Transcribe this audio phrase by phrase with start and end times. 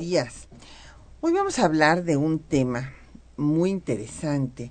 [0.00, 2.92] Hoy vamos a hablar de un tema
[3.36, 4.70] muy interesante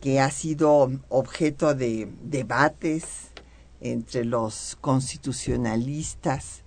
[0.00, 3.32] que ha sido objeto de debates
[3.80, 6.62] entre los constitucionalistas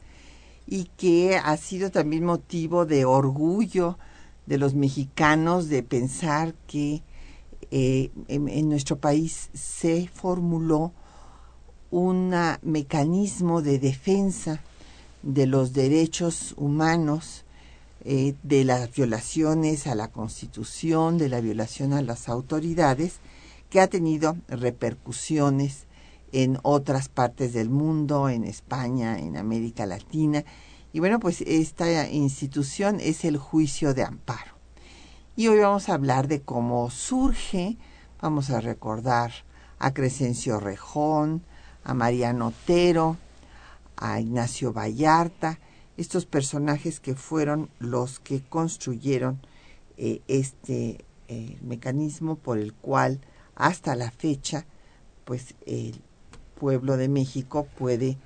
[0.67, 3.97] y que ha sido también motivo de orgullo
[4.47, 7.03] de los mexicanos de pensar que
[7.71, 10.91] eh, en, nuestro país se formuló
[11.89, 14.61] un mecanismo de defensa
[15.23, 17.45] de los derechos humanos,
[18.03, 23.19] eh, de las violaciones a la Constitución, de la violación a las autoridades,
[23.69, 25.85] que ha tenido repercusiones
[26.31, 30.43] en otras partes del mundo, en España, en América Latina.
[30.93, 34.55] Y bueno, pues esta institución es el juicio de amparo.
[35.35, 37.77] Y hoy vamos a hablar de cómo surge,
[38.21, 39.31] vamos a recordar
[39.79, 41.43] a Crescencio Rejón,
[41.83, 43.17] a Mariano Otero,
[43.95, 45.59] a Ignacio Vallarta,
[46.01, 49.39] estos personajes que fueron los que construyeron
[49.97, 53.19] eh, este eh, mecanismo por el cual
[53.55, 54.65] hasta la fecha
[55.25, 56.01] pues el
[56.59, 58.17] pueblo de México puede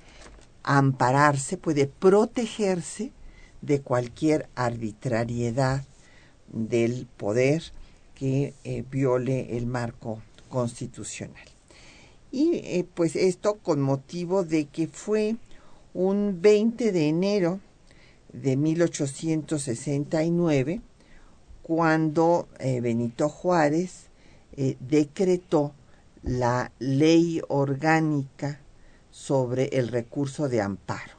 [0.62, 3.12] ampararse, puede protegerse
[3.60, 5.84] de cualquier arbitrariedad
[6.48, 7.62] del poder
[8.14, 11.46] que eh, viole el marco constitucional.
[12.32, 15.36] Y pues esto con motivo de que fue
[15.94, 17.60] un 20 de enero
[18.42, 20.80] de 1869,
[21.62, 24.08] cuando eh, Benito Juárez
[24.56, 25.74] eh, decretó
[26.22, 28.60] la ley orgánica
[29.10, 31.16] sobre el recurso de amparo.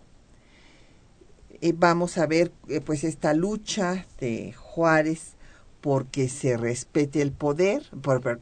[1.62, 2.52] Eh, vamos a ver
[2.86, 5.34] pues esta lucha de Juárez
[5.82, 7.84] porque se respete el poder,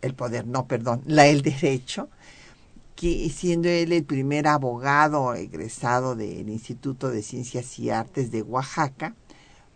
[0.01, 2.09] el poder, no, perdón, la, el derecho,
[2.95, 9.16] que siendo él el primer abogado egresado del Instituto de Ciencias y Artes de Oaxaca,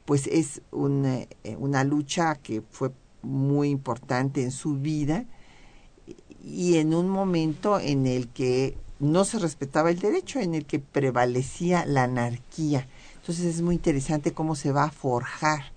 [0.06, 2.92] pues es una, eh, una lucha que fue
[3.22, 5.26] muy importante en su vida
[6.42, 10.80] y en un momento en el que no se respetaba el derecho, en el que
[10.80, 12.88] prevalecía la anarquía.
[13.18, 15.74] Entonces es muy interesante cómo se va a forjar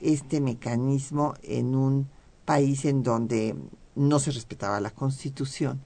[0.00, 2.08] este mecanismo en un
[2.44, 3.56] país en donde
[3.96, 5.80] no se respetaba la constitución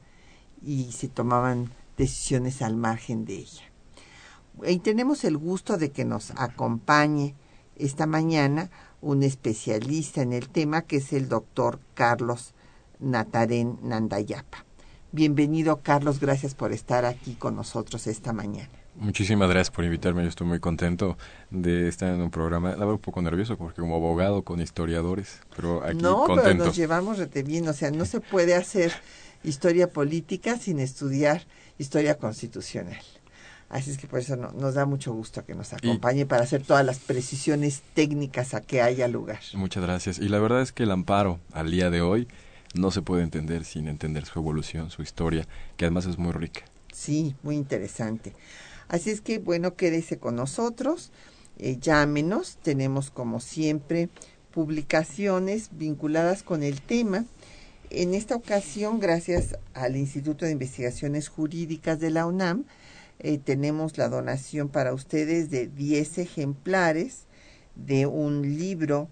[0.64, 3.62] y se tomaban decisiones al margen de ella.
[4.66, 7.34] Y tenemos el gusto de que nos acompañe
[7.76, 8.70] esta mañana
[9.00, 12.54] un especialista en el tema que es el doctor Carlos
[13.00, 14.64] Natarén Nandayapa.
[15.10, 18.70] Bienvenido Carlos, gracias por estar aquí con nosotros esta mañana.
[18.94, 21.16] Muchísimas gracias por invitarme, yo estoy muy contento
[21.50, 25.82] de estar en un programa, verdad un poco nervioso porque como abogado con historiadores, pero
[25.82, 26.42] aquí no, contento.
[26.42, 28.92] pero nos llevamos rete bien, o sea, no se puede hacer
[29.44, 31.42] historia política sin estudiar
[31.78, 33.00] historia constitucional.
[33.69, 36.84] Así es que por eso nos da mucho gusto que nos acompañe para hacer todas
[36.84, 39.41] las precisiones técnicas a que haya lugar.
[39.54, 40.19] Muchas gracias.
[40.19, 42.28] Y la verdad es que el amparo al día de hoy
[42.75, 45.48] no se puede entender sin entender su evolución, su historia,
[45.78, 46.62] que además es muy rica.
[46.92, 48.34] Sí, muy interesante.
[48.88, 51.10] Así es que, bueno, quédese con nosotros,
[51.58, 54.10] eh, llámenos, tenemos como siempre
[54.52, 57.25] publicaciones vinculadas con el tema
[57.94, 62.64] en esta ocasión, gracias al Instituto de Investigaciones Jurídicas de la UNAM,
[63.18, 67.26] eh, tenemos la donación para ustedes de 10 ejemplares
[67.74, 69.08] de un libro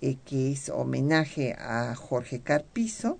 [0.00, 3.18] eh, que es homenaje a Jorge Carpizo,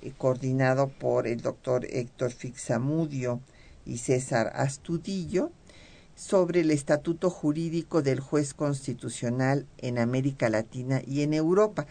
[0.00, 3.40] eh, coordinado por el doctor Héctor Fixamudio
[3.84, 5.52] y César Astudillo,
[6.14, 11.86] sobre el estatuto jurídico del juez constitucional en América Latina y en Europa.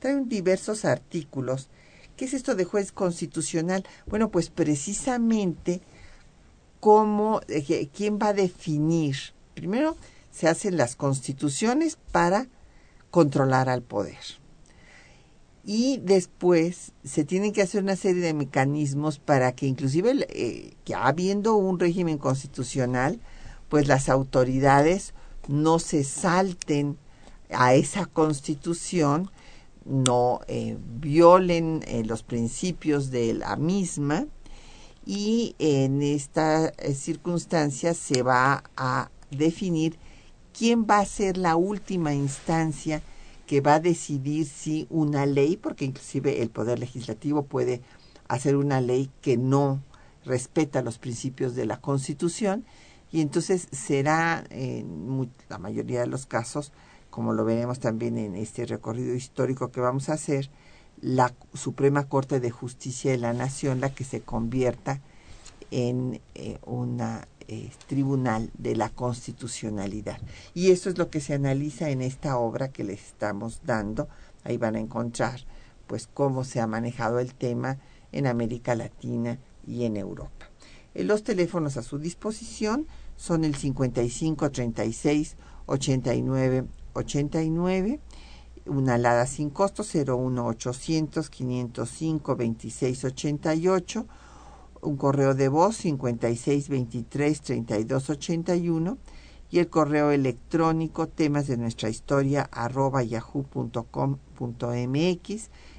[0.00, 1.68] Traen diversos artículos
[2.18, 3.86] ¿Qué es esto de juez constitucional?
[4.06, 5.80] Bueno, pues precisamente
[6.80, 9.16] cómo, eh, quién va a definir.
[9.54, 9.96] Primero,
[10.32, 12.48] se hacen las constituciones para
[13.12, 14.18] controlar al poder.
[15.64, 21.06] Y después se tienen que hacer una serie de mecanismos para que inclusive, eh, ya
[21.06, 23.20] habiendo un régimen constitucional,
[23.68, 25.14] pues las autoridades
[25.46, 26.98] no se salten
[27.48, 29.30] a esa constitución
[29.88, 34.26] no eh, violen eh, los principios de la misma
[35.06, 39.98] y en esta eh, circunstancia se va a definir
[40.56, 43.02] quién va a ser la última instancia
[43.46, 47.80] que va a decidir si una ley, porque inclusive el Poder Legislativo puede
[48.28, 49.82] hacer una ley que no
[50.26, 52.66] respeta los principios de la Constitución
[53.10, 56.72] y entonces será en la mayoría de los casos
[57.10, 60.50] como lo veremos también en este recorrido histórico que vamos a hacer,
[61.00, 65.00] la Suprema Corte de Justicia de la Nación la que se convierta
[65.70, 70.18] en eh, un eh, tribunal de la constitucionalidad.
[70.54, 74.08] Y eso es lo que se analiza en esta obra que les estamos dando.
[74.44, 75.40] Ahí van a encontrar
[75.86, 77.78] pues cómo se ha manejado el tema
[78.12, 80.50] en América Latina y en Europa.
[80.94, 86.64] Eh, los teléfonos a su disposición son el 55 36 89
[86.98, 88.00] 89,
[88.66, 94.06] una alada sin costo 01800 505 2688,
[94.82, 98.98] un correo de voz 5623 3281
[99.50, 103.80] y el correo electrónico temas de nuestra historia arroba yahoo.com.mx.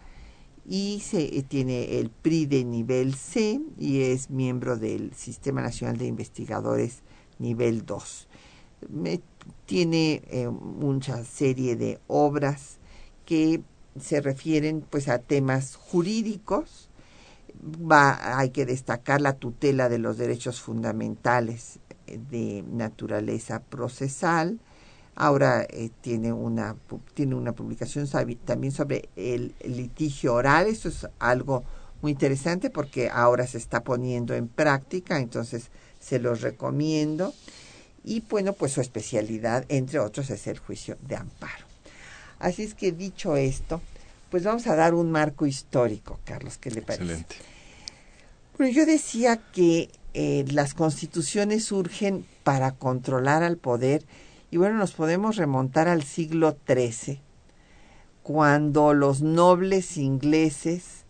[0.71, 5.97] y se, eh, tiene el PRI de nivel C y es miembro del Sistema Nacional
[5.97, 7.01] de Investigadores
[7.39, 8.29] nivel 2.
[9.65, 12.77] tiene eh, mucha serie de obras
[13.25, 13.61] que
[13.99, 16.89] se refieren pues a temas jurídicos.
[17.61, 24.61] Va, hay que destacar la tutela de los derechos fundamentales eh, de naturaleza procesal,
[25.15, 26.75] Ahora eh, tiene, una,
[27.13, 28.07] tiene una publicación
[28.45, 30.67] también sobre el litigio oral.
[30.67, 31.63] Esto es algo
[32.01, 35.69] muy interesante porque ahora se está poniendo en práctica, entonces
[35.99, 37.33] se los recomiendo.
[38.03, 41.65] Y bueno, pues su especialidad, entre otros, es el juicio de amparo.
[42.39, 43.81] Así es que dicho esto,
[44.31, 47.03] pues vamos a dar un marco histórico, Carlos, ¿qué le parece?
[47.03, 47.35] Excelente.
[48.57, 54.03] Bueno, yo decía que eh, las constituciones surgen para controlar al poder
[54.51, 57.21] y bueno, nos podemos remontar al siglo XIII,
[58.21, 61.05] cuando los nobles ingleses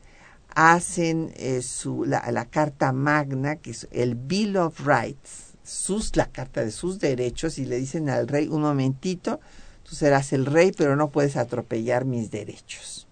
[0.54, 6.64] hacen eh, su, la, Carta Magna, que es el Bill of Rights, sus, la carta
[6.64, 9.40] de sus derechos, y le dicen al rey, un momentito,
[9.90, 13.08] tú serás el rey, pero no puedes atropellar mis derechos.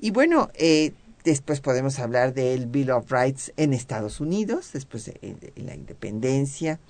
[0.00, 0.92] Y bueno, eh,
[1.24, 6.80] después podemos hablar del Bill of Rights en Estados Unidos, después de la independencia,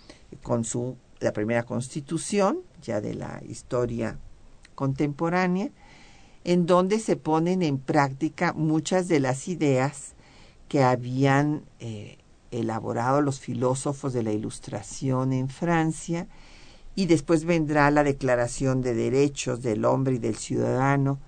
[0.42, 4.18] con su la primera constitución, ya de la historia
[4.74, 5.70] contemporánea,
[6.44, 10.14] en donde se ponen en práctica muchas de las ideas
[10.68, 12.18] que habían eh,
[12.50, 16.28] elaborado los filósofos de la Ilustración en Francia,
[16.94, 21.18] y después vendrá la Declaración de Derechos del Hombre y del Ciudadano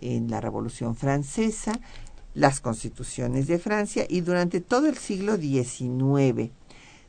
[0.00, 1.78] en la Revolución Francesa,
[2.34, 6.50] las constituciones de Francia, y durante todo el siglo XIX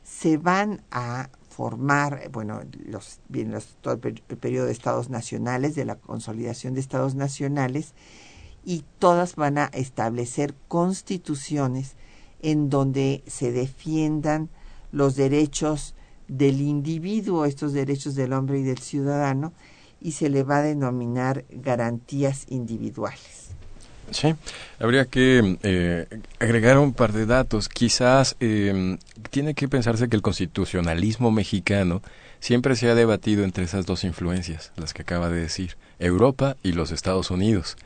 [0.02, 4.00] se van a formar, bueno, los, bien, los, todo el,
[4.38, 7.94] periodo de estados nacionales, de la consolidación de estados nacionales,
[8.64, 11.94] y todas van a establecer constituciones
[12.42, 14.48] en donde se defiendan
[14.90, 15.94] los derechos
[16.26, 19.52] del individuo, estos derechos del hombre y del ciudadano,
[20.00, 23.50] y se le va a denominar garantías individuales.
[24.10, 24.34] Sí,
[24.78, 26.06] habría que eh,
[26.38, 27.68] agregar un par de datos.
[27.68, 28.98] Quizás eh,
[29.30, 32.02] tiene que pensarse que el constitucionalismo mexicano
[32.40, 36.72] siempre se ha debatido entre esas dos influencias, las que acaba de decir, Europa y
[36.72, 37.76] los Estados Unidos.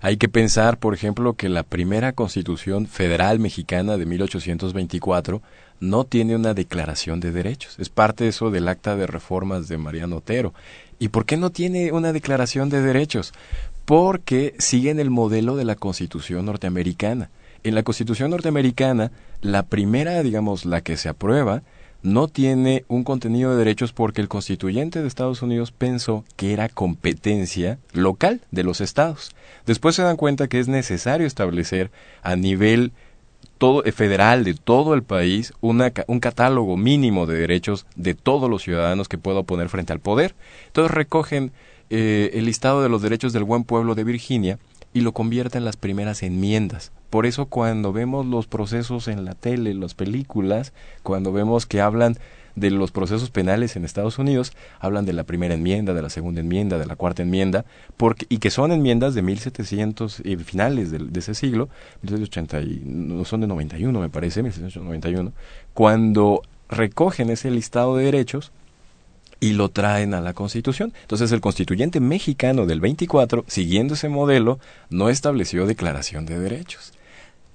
[0.00, 5.42] Hay que pensar, por ejemplo, que la primera constitución federal mexicana de 1824
[5.80, 7.78] no tiene una declaración de derechos.
[7.78, 10.54] Es parte eso del acta de reformas de Mariano Otero.
[10.98, 13.32] ¿Y por qué no tiene una declaración de derechos?
[13.88, 17.30] Porque siguen el modelo de la Constitución norteamericana.
[17.64, 21.62] En la Constitución norteamericana, la primera, digamos, la que se aprueba,
[22.02, 26.68] no tiene un contenido de derechos porque el constituyente de Estados Unidos pensó que era
[26.68, 29.30] competencia local de los estados.
[29.64, 31.90] Después se dan cuenta que es necesario establecer
[32.22, 32.92] a nivel
[33.56, 38.50] todo, eh, federal de todo el país una, un catálogo mínimo de derechos de todos
[38.50, 40.34] los ciudadanos que pueda poner frente al poder.
[40.66, 41.52] Entonces recogen
[41.90, 44.58] eh, el listado de los derechos del buen pueblo de Virginia
[44.92, 46.92] y lo convierten en las primeras enmiendas.
[47.10, 52.18] Por eso cuando vemos los procesos en la tele, las películas, cuando vemos que hablan
[52.56, 56.40] de los procesos penales en Estados Unidos, hablan de la primera enmienda, de la segunda
[56.40, 57.64] enmienda, de la cuarta enmienda,
[57.96, 61.68] porque, y que son enmiendas de 1700 y finales de, ese siglo,
[62.02, 65.32] 1780 y, no son de 91 me parece, 1791,
[65.72, 68.52] cuando recogen ese listado de derechos
[69.40, 70.92] y lo traen a la Constitución.
[71.02, 74.58] Entonces el constituyente mexicano del 24, siguiendo ese modelo,
[74.90, 76.92] no estableció declaración de derechos.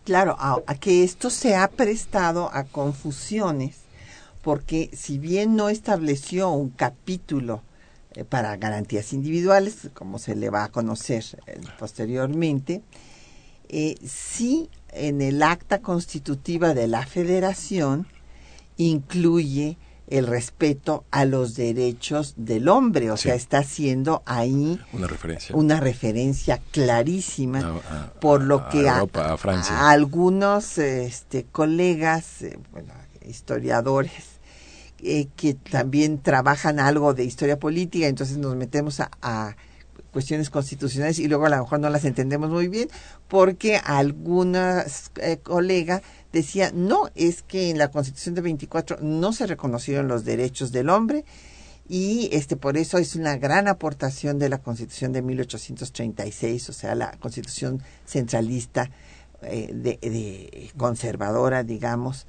[0.06, 3.78] Claro, a, que esto se ha prestado a confusiones,
[4.42, 7.62] porque si bien no estableció un capítulo
[8.14, 12.82] eh, para garantías individuales, como se le va a conocer eh, posteriormente,
[13.70, 18.06] eh, sí en el acta constitutiva de la federación
[18.78, 19.78] incluye
[20.14, 25.80] el respeto a los derechos del hombre, o sea, está haciendo ahí una referencia, una
[25.80, 27.82] referencia clarísima,
[28.22, 29.08] por lo que a,
[29.90, 32.94] algunos este, colegas, eh, bueno,
[33.28, 34.40] historiadores,
[35.00, 39.56] eh, que también trabajan algo de historia política, entonces nos metemos a,
[40.12, 42.88] cuestiones constitucionales y luego a lo mejor no las entendemos muy bien,
[43.28, 46.04] porque algunas eh, colegas
[46.34, 50.90] decía, no, es que en la Constitución de 24 no se reconocieron los derechos del
[50.90, 51.24] hombre
[51.88, 56.96] y este por eso es una gran aportación de la Constitución de 1836, o sea,
[56.96, 58.90] la Constitución centralista
[59.44, 62.26] eh, de, conservadora, digamos,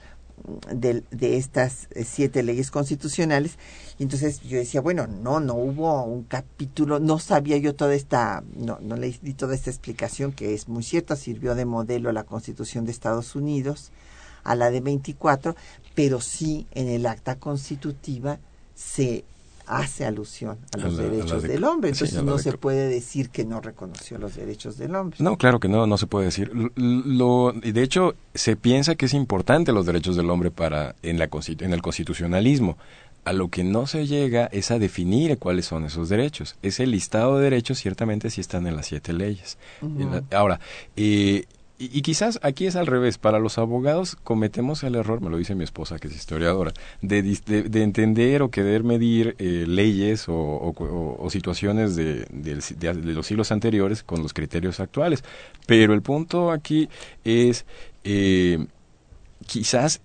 [0.72, 3.56] de, de, estas siete leyes constitucionales.
[3.98, 8.42] Y entonces yo decía, bueno, no, no hubo un capítulo, no sabía yo toda esta,
[8.56, 12.12] no, no le di toda esta explicación que es muy cierta, sirvió de modelo a
[12.12, 13.92] la Constitución de Estados Unidos,
[14.42, 15.54] a la de 24,
[15.94, 18.38] pero sí en el acta constitutiva
[18.74, 19.24] se
[19.66, 21.90] hace alusión a los derechos del hombre.
[21.90, 25.16] Entonces no se puede decir que no reconoció los derechos del hombre.
[25.20, 26.50] No, claro que no, no se puede decir.
[26.74, 31.28] Lo, de hecho, se piensa que es importante los derechos del hombre para en, la,
[31.60, 32.76] en el constitucionalismo.
[33.24, 36.56] A lo que no se llega es a definir cuáles son esos derechos.
[36.62, 39.58] Ese listado de derechos ciertamente sí están en las siete leyes.
[40.30, 40.60] ahora,
[40.96, 41.44] eh,
[41.76, 43.18] y, quizás aquí es al revés.
[43.18, 47.22] Para los abogados cometemos el error, me lo dice mi esposa, que es historiadora, de,
[47.22, 52.26] de, entender o querer medir eh, leyes o, situaciones de,
[52.92, 55.24] los siglos anteriores con los criterios actuales.
[55.66, 56.88] Pero el punto aquí
[57.24, 57.66] es,
[58.04, 58.64] eh,
[59.46, 60.00] quizás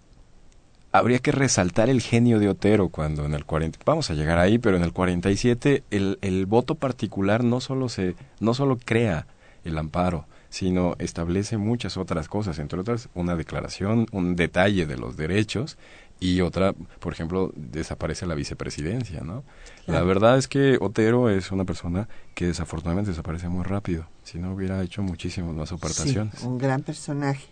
[0.91, 4.58] habría que resaltar el genio de Otero cuando en el 40, vamos a llegar ahí,
[4.58, 9.27] pero en el 47 el, el voto particular no solo se, no solo crea
[9.63, 15.15] el amparo, sino establece muchas otras cosas, entre otras una declaración, un detalle de los
[15.15, 15.77] derechos
[16.19, 19.43] y otra, por ejemplo, desaparece la vicepresidencia, ¿no?
[19.88, 24.53] La verdad es que Otero es una persona que desafortunadamente desaparece muy rápido, si no
[24.53, 26.43] hubiera hecho muchísimas más aportaciones.
[26.43, 27.48] un gran personaje.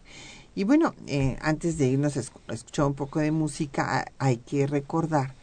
[0.58, 2.22] Y bueno, eh, antes de irnos a
[2.52, 5.36] escuchar un poco de música, hay que recordar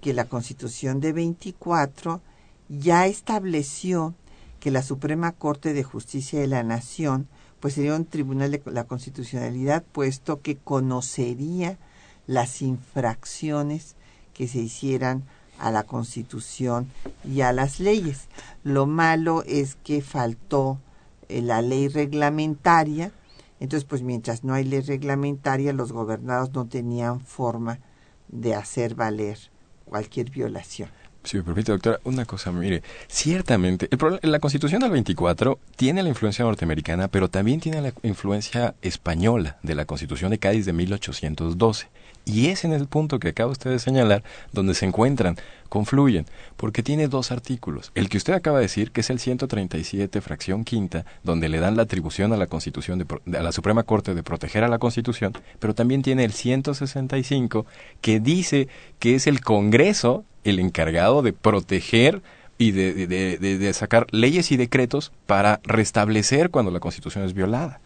[0.00, 2.20] que la Constitución de 24
[2.68, 4.16] ya estableció
[4.58, 7.28] que la Suprema Corte de Justicia de la Nación
[7.60, 11.78] pues sería un tribunal de la constitucionalidad puesto que conocería
[12.26, 13.94] las infracciones
[14.34, 15.22] que se hicieran
[15.60, 16.90] a la Constitución
[17.24, 18.26] y a las leyes.
[18.64, 20.80] Lo malo es que faltó
[21.28, 23.12] eh, la ley reglamentaria,
[23.60, 27.80] entonces pues mientras no hay ley reglamentaria los gobernados no tenían forma
[28.28, 29.38] de hacer valer
[29.84, 30.90] cualquier violación.
[31.24, 36.08] Si me permite, doctora, una cosa, mire, ciertamente, el la Constitución del 24 tiene la
[36.08, 41.88] influencia norteamericana, pero también tiene la influencia española de la Constitución de Cádiz de 1812.
[42.28, 45.36] Y es en el punto que acaba usted de señalar donde se encuentran,
[45.70, 46.26] confluyen,
[46.58, 47.90] porque tiene dos artículos.
[47.94, 51.76] El que usted acaba de decir, que es el 137, fracción quinta, donde le dan
[51.76, 55.32] la atribución a la Constitución, de, a la Suprema Corte de proteger a la Constitución,
[55.58, 57.64] pero también tiene el 165,
[58.02, 58.68] que dice
[58.98, 62.22] que es el Congreso el encargado de proteger
[62.58, 67.80] y de, de, sacar leyes y decretos para restablecer cuando la Constitución es violada.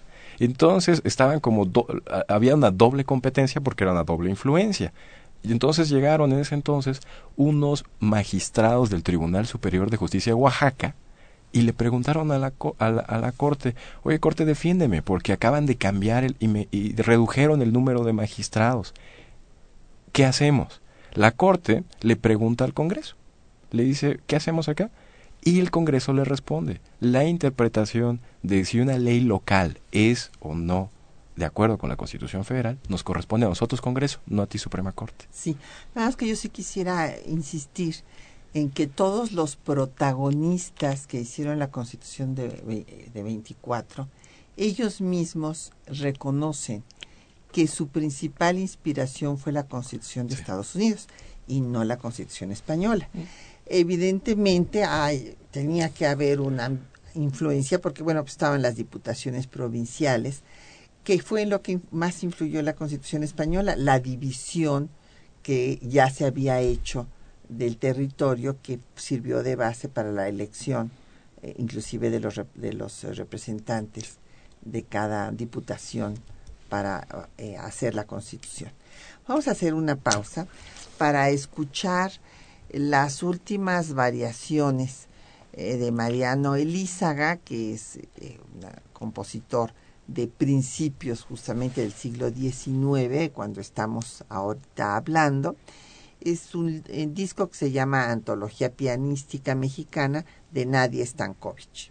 [0.44, 1.70] Entonces estaban como
[2.26, 4.92] había una doble competencia porque era una doble influencia.
[5.44, 7.00] Y entonces llegaron en ese entonces
[7.36, 10.96] unos magistrados del Tribunal Superior de Justicia de Oaxaca
[11.52, 15.64] y le preguntaron a la, a la, a la corte, oye corte, defiéndeme, porque acaban
[15.64, 18.94] de cambiar el, y, me, y redujeron el número de magistrados.
[20.10, 20.80] ¿Qué hacemos?
[21.12, 23.14] La corte le pregunta al Congreso,
[23.70, 24.90] le dice, ¿qué hacemos acá?
[25.44, 30.90] Y el Congreso le responde, la interpretación de si una ley local es o no
[31.36, 34.92] de acuerdo con la Constitución Federal, nos corresponde a nosotros Congreso, no a ti Suprema
[34.92, 35.26] Corte.
[35.30, 35.56] Sí,
[35.94, 37.96] nada más que yo sí quisiera insistir
[38.54, 44.08] en que todos los protagonistas que hicieron la Constitución de, de 24,
[44.56, 46.84] ellos mismos reconocen
[47.50, 51.08] que su principal inspiración fue la Constitución de Estados Unidos
[51.46, 53.08] y no la Constitución española.
[53.66, 56.78] Evidentemente hay, tenía que haber una
[57.14, 60.42] influencia porque bueno, pues estaban las diputaciones provinciales,
[61.04, 64.90] que fue en lo que más influyó la Constitución española, la división
[65.42, 67.06] que ya se había hecho
[67.48, 70.90] del territorio que sirvió de base para la elección,
[71.42, 74.18] eh, inclusive de los, de los representantes
[74.62, 76.14] de cada diputación
[76.68, 78.70] para eh, hacer la constitución.
[79.26, 80.46] Vamos a hacer una pausa
[80.98, 82.12] para escuchar
[82.72, 85.08] las últimas variaciones
[85.52, 87.98] eh, de Mariano Elízaga, que es
[88.54, 89.72] un compositor
[90.06, 95.56] de principios justamente del siglo XIX, cuando estamos ahorita hablando.
[96.20, 101.90] Es un, eh, disco que se llama Antología Pianística Mexicana de Nadia Stankovic.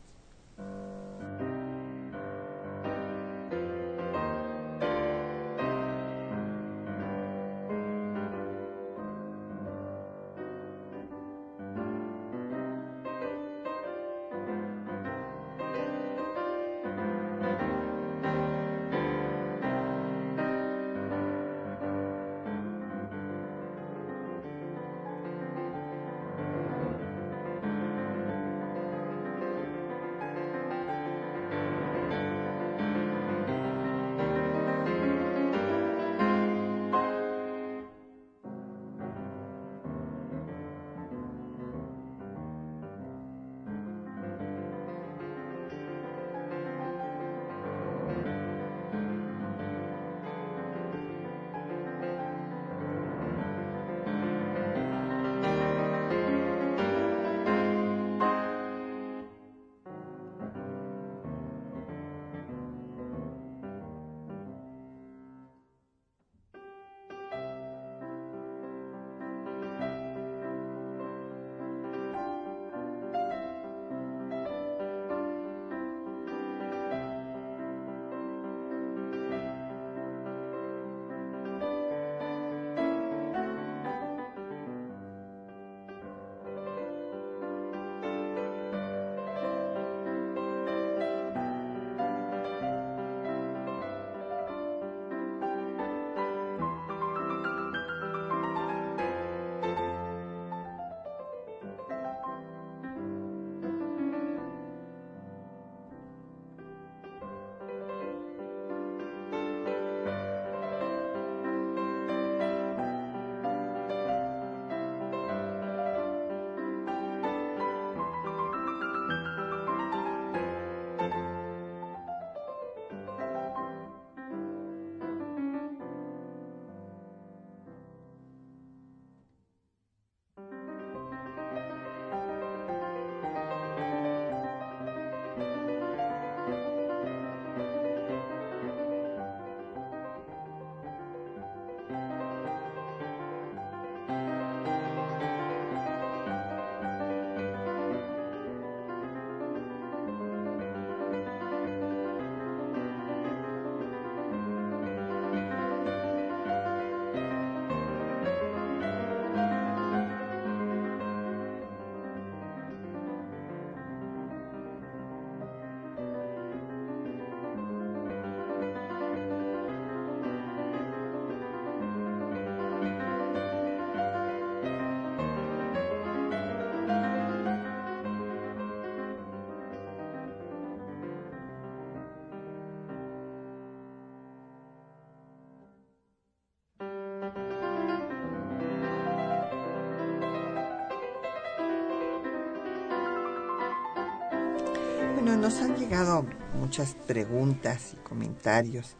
[195.41, 196.27] Nos han llegado
[196.59, 198.95] muchas preguntas y comentarios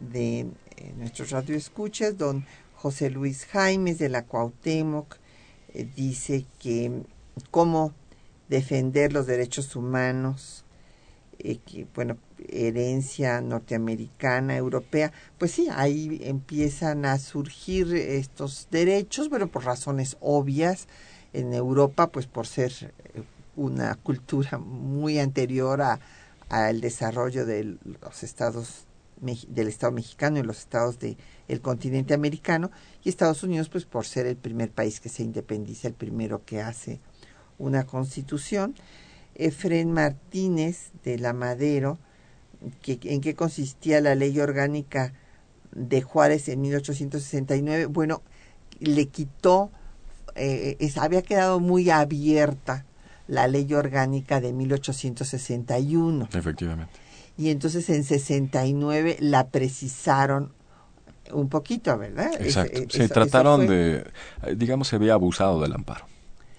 [0.00, 2.18] de eh, nuestros radioescuchas.
[2.18, 5.16] Don José Luis Jaimes de la Cuauhtémoc
[5.72, 7.04] eh, dice que
[7.50, 7.94] cómo
[8.50, 10.66] defender los derechos humanos,
[11.38, 12.18] eh, que, bueno,
[12.50, 20.86] herencia norteamericana, europea, pues sí, ahí empiezan a surgir estos derechos, pero por razones obvias.
[21.32, 22.92] En Europa, pues por ser
[23.58, 25.98] una cultura muy anterior a,
[26.48, 28.84] al desarrollo de los estados
[29.20, 31.16] del Estado mexicano y los estados del
[31.48, 32.70] el continente americano
[33.02, 36.60] y Estados Unidos pues por ser el primer país que se independiza, el primero que
[36.60, 37.00] hace
[37.58, 38.76] una constitución.
[39.34, 41.98] Efren Martínez de la Madero,
[42.80, 45.14] que, en qué consistía la ley orgánica
[45.72, 48.22] de Juárez en 1869, bueno,
[48.78, 49.70] le quitó,
[50.36, 52.84] eh, había quedado muy abierta
[53.28, 56.28] la ley orgánica de 1861.
[56.32, 56.92] Efectivamente.
[57.36, 60.52] Y entonces en 69 la precisaron
[61.32, 62.32] un poquito, ¿verdad?
[62.40, 62.80] Exacto.
[62.88, 64.04] sí, trataron de,
[64.56, 66.06] digamos, se había abusado del amparo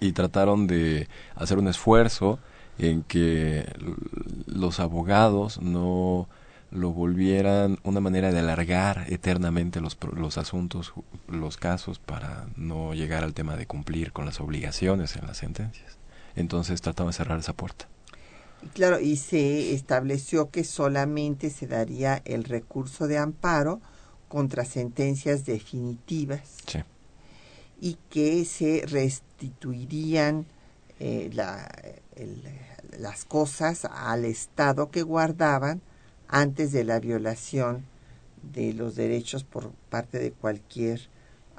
[0.00, 2.38] y trataron de hacer un esfuerzo
[2.78, 3.66] en que
[4.46, 6.28] los abogados no
[6.70, 10.94] lo volvieran una manera de alargar eternamente los, los asuntos,
[11.28, 15.99] los casos, para no llegar al tema de cumplir con las obligaciones en las sentencias.
[16.40, 17.88] Entonces trataban de cerrar esa puerta.
[18.74, 23.80] Claro, y se estableció que solamente se daría el recurso de amparo
[24.28, 26.56] contra sentencias definitivas
[27.80, 30.46] y que se restituirían
[30.98, 31.30] eh,
[32.98, 35.80] las cosas al Estado que guardaban
[36.28, 37.84] antes de la violación
[38.42, 41.00] de los derechos por parte de cualquier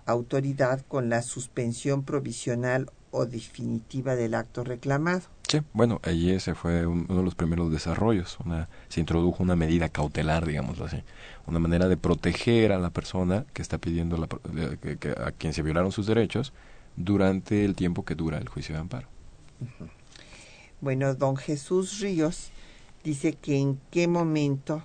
[0.06, 5.21] autoridad con la suspensión provisional o definitiva del acto reclamado.
[5.47, 8.38] Sí, bueno, allí ese fue uno de los primeros desarrollos.
[8.45, 11.04] Una, se introdujo una medida cautelar, digámoslo así,
[11.45, 15.62] una manera de proteger a la persona que está pidiendo la, que, a quien se
[15.62, 16.54] violaron sus derechos
[16.95, 19.08] durante el tiempo que dura el juicio de amparo.
[20.80, 22.50] Bueno, don Jesús Ríos
[23.04, 24.84] dice que en qué momento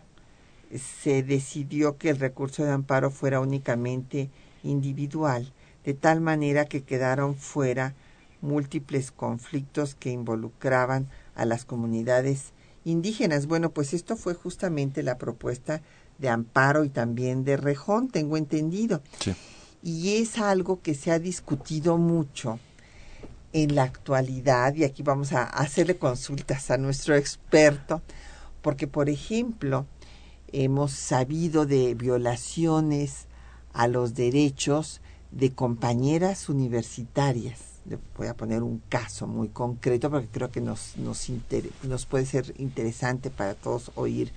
[0.74, 4.30] se decidió que el recurso de amparo fuera únicamente
[4.62, 5.52] individual,
[5.84, 7.94] de tal manera que quedaron fuera
[8.46, 12.52] múltiples conflictos que involucraban a las comunidades
[12.85, 13.46] indígenas.
[13.46, 15.82] Bueno, pues esto fue justamente la propuesta
[16.18, 19.02] de Amparo y también de Rejón, tengo entendido.
[19.82, 22.59] Y es algo que se ha discutido mucho
[23.52, 28.02] en la actualidad, y aquí vamos a hacerle consultas a nuestro experto,
[28.61, 29.87] porque, por ejemplo,
[30.52, 33.26] hemos sabido de violaciones
[33.72, 37.75] a los derechos de compañeras universitarias
[38.16, 43.31] voy a poner un caso muy concreto porque creo que nos, nos, puede ser interesante
[43.31, 44.33] para todos oír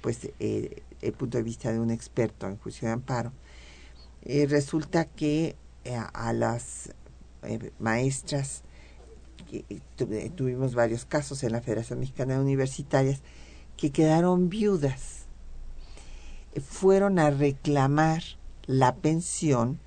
[0.00, 3.32] pues eh, el punto de vista de un experto en juicio de amparo.
[4.22, 6.94] Eh, resulta que eh, a las
[7.78, 8.62] maestras,
[10.34, 13.20] tuvimos varios casos en la Federación Mexicana de Universitarias,
[13.76, 15.26] que quedaron viudas,
[16.66, 18.22] fueron a reclamar
[18.66, 19.78] la pensión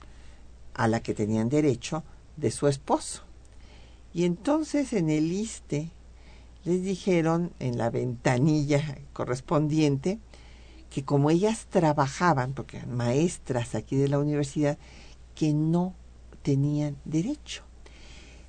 [0.73, 2.03] a la que tenían derecho
[2.37, 3.23] de su esposo.
[4.13, 5.91] Y entonces en el ISTE
[6.63, 10.19] les dijeron en la ventanilla correspondiente
[10.89, 14.77] que como ellas trabajaban, porque eran maestras aquí de la universidad,
[15.35, 15.93] que no
[16.41, 17.63] tenían derecho.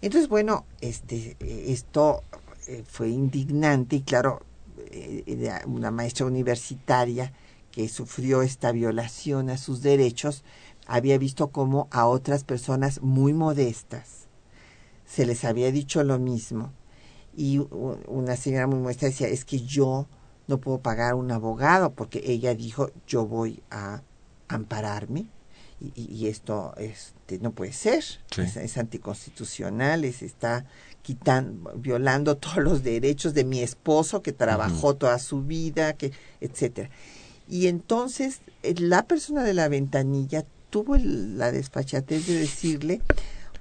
[0.01, 2.23] Entonces, bueno, este, esto
[2.69, 4.43] eh, fue indignante y claro,
[4.91, 7.33] eh, una maestra universitaria
[7.73, 10.45] que sufrió esta violación a sus derechos,
[10.89, 14.19] había visto como a otras personas muy modestas
[15.09, 16.73] se les había dicho lo mismo.
[17.37, 20.07] Y una señora muy modesta decía, es que yo
[20.47, 24.03] no puedo pagar un abogado porque ella dijo, yo voy a
[24.49, 25.27] ampararme.
[25.81, 28.03] Y, esto este, no puede ser,
[28.37, 30.67] es, anticonstitucional, es, está
[31.03, 36.91] quitando, violando todos los derechos de mi esposo que trabajó toda su vida, que, etcétera.
[37.49, 43.01] Y entonces eh, la persona de la ventanilla tuvo la despachatez de decirle,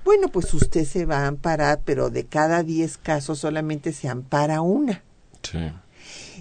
[0.03, 4.61] bueno, pues usted se va a amparar, pero de cada 10 casos solamente se ampara
[4.61, 5.03] una.
[5.43, 5.59] Sí.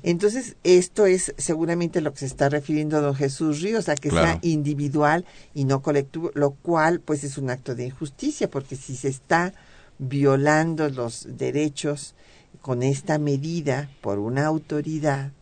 [0.03, 4.39] Entonces, esto es seguramente lo que se está refiriendo don Jesús Ríos, a que sea
[4.43, 5.25] individual
[5.55, 9.53] y no colectivo, lo cual pues es un acto de injusticia, porque si se está
[9.99, 12.15] violando los derechos
[12.61, 15.33] con esta medida por una autoridad,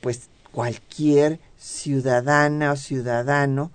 [0.00, 3.70] pues cualquier ciudadana o ciudadano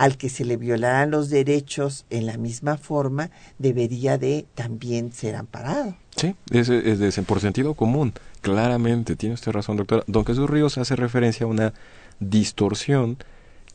[0.00, 5.36] al que se le violaran los derechos en la misma forma, debería de también ser
[5.36, 5.94] amparado.
[6.16, 10.02] Sí, es, es, por sentido común, claramente, tiene usted razón, doctora.
[10.06, 11.74] Don Jesús Ríos hace referencia a una
[12.18, 13.18] distorsión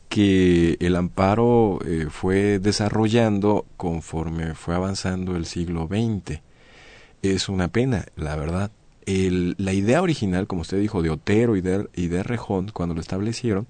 [0.08, 6.40] que el amparo eh, fue desarrollando conforme fue avanzando el siglo XX.
[7.22, 8.72] es una pena, la verdad.
[9.04, 12.96] El, la idea original, como usted dijo, de Otero y de, y de Rejón, cuando
[12.96, 13.68] lo establecieron,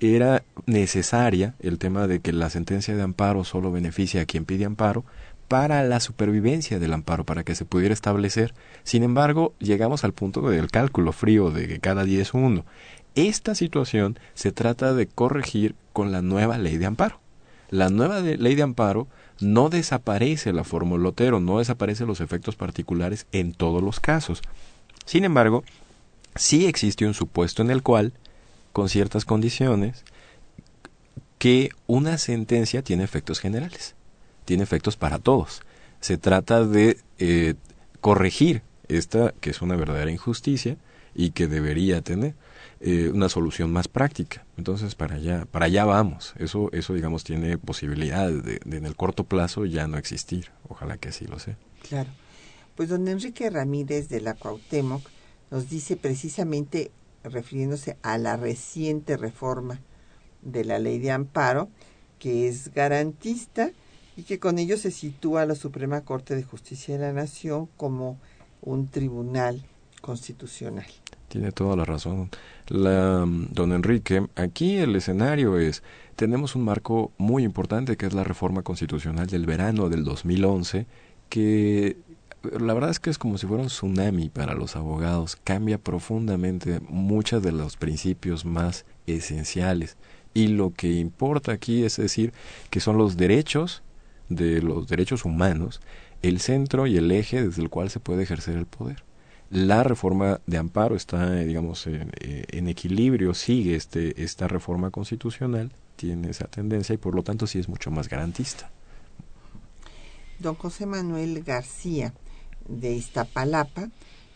[0.00, 4.64] era necesaria el tema de que la sentencia de amparo solo beneficia a quien pide
[4.64, 5.04] amparo
[5.48, 8.54] para la supervivencia del amparo, para que se pudiera establecer.
[8.84, 12.64] Sin embargo, llegamos al punto del cálculo frío de que cada día es uno.
[13.14, 17.18] Esta situación se trata de corregir con la nueva ley de amparo.
[17.70, 19.08] La nueva ley de amparo
[19.40, 24.42] no desaparece la fórmula Lotero, no desaparecen los efectos particulares en todos los casos.
[25.04, 25.64] Sin embargo,
[26.34, 28.12] sí existe un supuesto en el cual,
[28.78, 30.04] con ciertas condiciones,
[31.38, 33.96] que una sentencia tiene efectos generales,
[34.44, 35.62] tiene efectos para todos.
[35.98, 37.54] Se trata de eh,
[38.00, 40.76] corregir esta, que es una verdadera injusticia
[41.12, 42.36] y que debería tener.
[42.80, 44.46] Eh, una solución más práctica.
[44.56, 46.34] Entonces, para allá, para allá vamos.
[46.38, 50.52] Eso, eso digamos, tiene posibilidades de, en el corto plazo ya no existir.
[50.68, 51.56] Ojalá que así lo sea.
[51.88, 52.10] Claro.
[52.76, 55.02] Pues don Enrique Ramírez de la Cuauhtémoc
[55.50, 56.92] nos dice precisamente,
[57.24, 59.80] refiriéndose a la reciente reforma
[60.42, 61.68] de la ley de amparo,
[62.18, 63.70] que es garantista
[64.16, 68.18] y que con ello se sitúa la Suprema Corte de Justicia de la Nación como
[68.62, 69.62] un tribunal
[70.00, 70.86] constitucional.
[71.28, 72.30] Tiene toda la razón.
[72.68, 75.82] La, mm, don Enrique, aquí el escenario es,
[76.16, 80.86] tenemos un marco muy importante que es la reforma constitucional del verano del 2011,
[81.28, 81.96] que
[82.42, 86.80] la verdad es que es como si fuera un tsunami para los abogados, cambia profundamente
[86.88, 89.96] muchos de los principios más esenciales.
[90.34, 92.32] Y lo que importa aquí es decir
[92.70, 93.82] que son los derechos
[94.28, 95.80] de los derechos humanos
[96.22, 99.02] el centro y el eje desde el cual se puede ejercer el poder
[99.50, 105.72] la reforma de amparo está, digamos, en, eh, en, equilibrio, sigue este, esta reforma constitucional,
[105.96, 108.70] tiene esa tendencia y por lo tanto sí es mucho más garantista.
[110.38, 112.12] Don José Manuel García
[112.68, 113.90] de Iztapalapa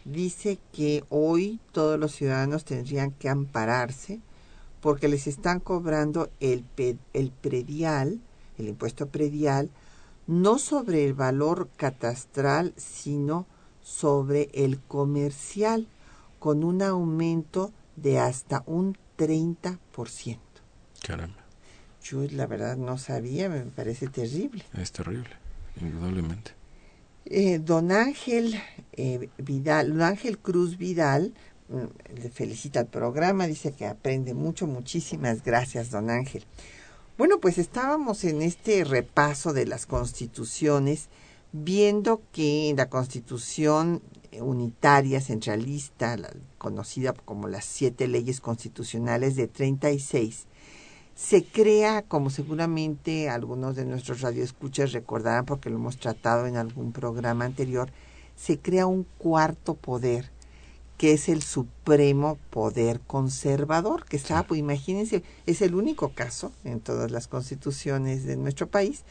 [0.05, 4.21] dice que hoy todos los ciudadanos tendrían que ampararse
[4.81, 6.65] porque les están cobrando el,
[7.13, 8.21] el predial,
[8.59, 9.71] el impuesto predial,
[10.27, 13.47] no sobre el valor catastral, sino
[13.81, 15.87] sobre el comercial
[16.39, 19.79] con un aumento de hasta un 30%.
[21.03, 21.37] Caramba.
[22.03, 24.65] Yo la verdad no sabía, me parece terrible.
[24.75, 25.31] Es terrible,
[25.81, 26.62] indudablemente.
[27.27, 28.55] Eh, don Ángel
[28.93, 31.35] eh, Vidal, don Ángel Cruz Vidal,
[31.69, 36.45] mm, le felicita el programa, dice que aprende mucho, muchísimas gracias, don Ángel.
[37.19, 41.09] Bueno, pues estábamos en este repaso de las constituciones
[41.53, 44.03] viendo que la constitución
[44.41, 46.17] unitaria, centralista,
[46.59, 50.47] conocida como las siete leyes constitucionales de 36,
[51.15, 56.93] se crea, como seguramente algunos de nuestros radioescuchas recordarán porque lo hemos tratado en algún
[56.93, 57.91] programa anterior,
[58.37, 60.31] se crea un cuarto poder
[60.97, 66.81] que es el supremo poder conservador, que está, pues imagínense, es el único caso en
[66.81, 69.05] todas las constituciones de nuestro país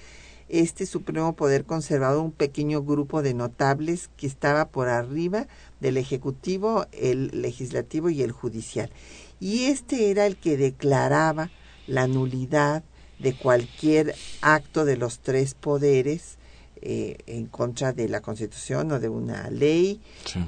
[0.52, 5.48] este supremo poder conservado un pequeño grupo de notables que estaba por arriba
[5.80, 8.92] del Ejecutivo, el Legislativo y el Judicial.
[9.40, 11.50] Y este era el que declaraba
[11.92, 12.84] la nulidad
[13.20, 16.38] de cualquier acto de los tres poderes
[16.84, 20.02] eh, en contra de la Constitución o de una ley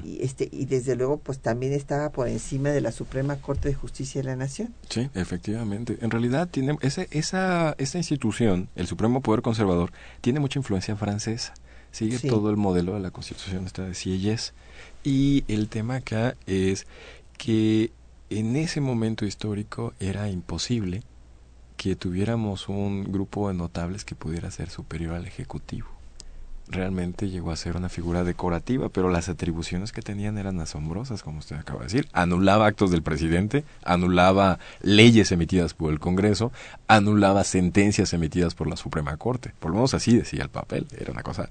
[0.04, 3.76] y este y desde luego pues también estaba por encima de la Suprema Corte de
[3.76, 4.74] Justicia de la Nación.
[4.90, 6.00] Sí, efectivamente.
[6.02, 11.54] En realidad tiene esa esa esta institución, el Supremo Poder Conservador, tiene mucha influencia francesa.
[11.92, 14.56] Sigue todo el modelo de la Constitución esta de Sieyès
[15.04, 16.88] y el tema acá es
[17.38, 17.92] que
[18.32, 21.04] en ese momento histórico era imposible
[21.84, 25.88] que tuviéramos un grupo de notables que pudiera ser superior al Ejecutivo
[26.70, 31.40] realmente llegó a ser una figura decorativa, pero las atribuciones que tenían eran asombrosas, como
[31.40, 32.08] usted acaba de decir.
[32.14, 36.54] Anulaba actos del presidente, anulaba leyes emitidas por el Congreso,
[36.88, 39.54] anulaba sentencias emitidas por la Suprema Corte.
[39.60, 41.50] Por lo menos así decía el papel, era una cosa.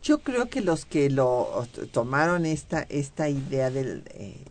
[0.00, 4.44] Yo creo que los que lo tomaron esta esta idea del, eh,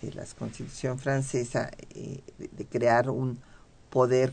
[0.00, 3.38] de, la Constitución francesa eh, de crear un
[3.92, 4.32] poder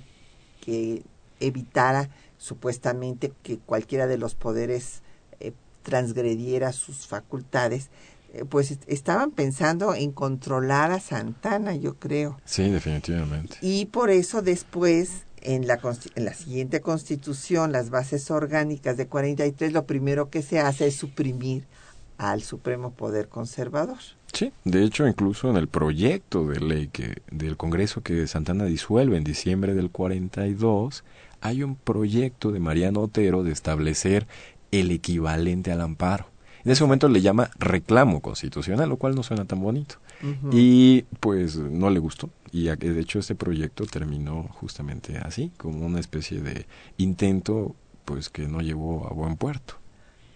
[0.61, 1.03] que
[1.41, 5.01] evitara supuestamente que cualquiera de los poderes
[5.39, 5.51] eh,
[5.83, 7.89] transgrediera sus facultades,
[8.33, 12.39] eh, pues estaban pensando en controlar a Santana, yo creo.
[12.45, 13.57] Sí, definitivamente.
[13.61, 15.79] Y por eso después, en la,
[16.15, 20.95] en la siguiente constitución, las bases orgánicas de 43, lo primero que se hace es
[20.95, 21.65] suprimir
[22.17, 23.99] al Supremo Poder Conservador.
[24.33, 29.17] Sí, de hecho, incluso en el proyecto de ley que del Congreso que Santana disuelve
[29.17, 31.03] en diciembre del 42,
[31.41, 34.27] hay un proyecto de Mariano Otero de establecer
[34.71, 36.27] el equivalente al amparo.
[36.63, 39.95] En ese momento le llama reclamo constitucional, lo cual no suena tan bonito.
[40.51, 42.29] Y pues no le gustó.
[42.51, 46.65] Y de hecho este proyecto terminó justamente así, como una especie de
[46.97, 49.75] intento pues que no llevó a buen puerto.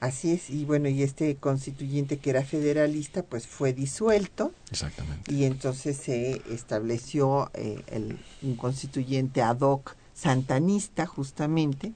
[0.04, 4.52] Así es, y bueno, y este constituyente que era federalista, pues fue disuelto.
[4.70, 5.34] Exactamente.
[5.34, 11.94] Y entonces se estableció eh, el, un constituyente ad hoc santanista, justamente,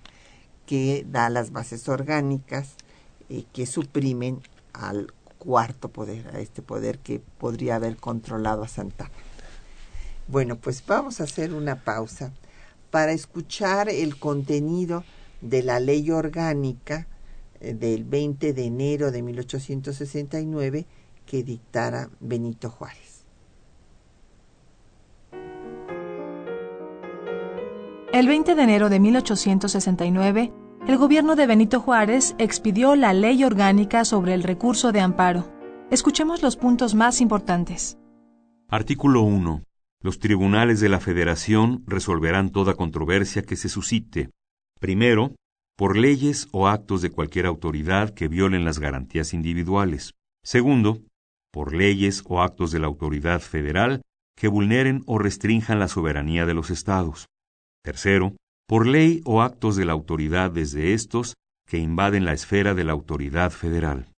[0.65, 2.75] que da las bases orgánicas
[3.27, 4.41] eh, que suprimen
[4.71, 9.11] al cuarto poder, a este poder que podría haber controlado a Santana.
[10.29, 12.31] Bueno, pues vamos a hacer una pausa
[12.89, 15.03] para escuchar el contenido
[15.41, 17.05] de la ley orgánica
[17.59, 20.85] del 20 de enero de 1869
[21.25, 23.25] que dictara Benito Juárez.
[28.13, 30.53] El 20 de enero de 1869,
[30.87, 35.51] el gobierno de Benito Juárez expidió la Ley Orgánica sobre el recurso de amparo.
[35.91, 37.97] Escuchemos los puntos más importantes.
[38.69, 39.61] Artículo 1.
[40.01, 44.29] Los tribunales de la Federación resolverán toda controversia que se suscite.
[44.79, 45.35] Primero,
[45.77, 50.15] por leyes o actos de cualquier autoridad que violen las garantías individuales.
[50.43, 51.03] Segundo,
[51.53, 54.01] por leyes o actos de la autoridad federal
[54.35, 57.27] que vulneren o restrinjan la soberanía de los estados.
[57.83, 58.35] Tercero,
[58.67, 61.35] por ley o actos de la autoridad desde estos
[61.67, 64.11] que invaden la esfera de la autoridad federal.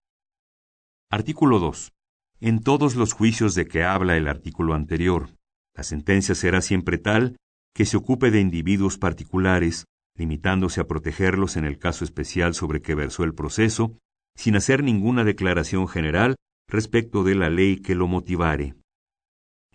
[1.12, 1.92] Artículo 2.
[2.40, 5.30] En todos los juicios de que habla el artículo anterior,
[5.76, 7.36] la sentencia será siempre tal
[7.74, 9.86] que se ocupe de individuos particulares
[10.20, 13.98] limitándose a protegerlos en el caso especial sobre que versó el proceso,
[14.36, 16.36] sin hacer ninguna declaración general
[16.68, 18.76] respecto de la ley que lo motivare.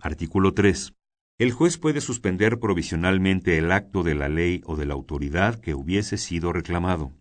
[0.00, 0.92] Artículo 3.
[1.38, 5.74] El juez puede suspender provisionalmente el acto de la ley o de la autoridad que
[5.74, 7.12] hubiese sido reclamado.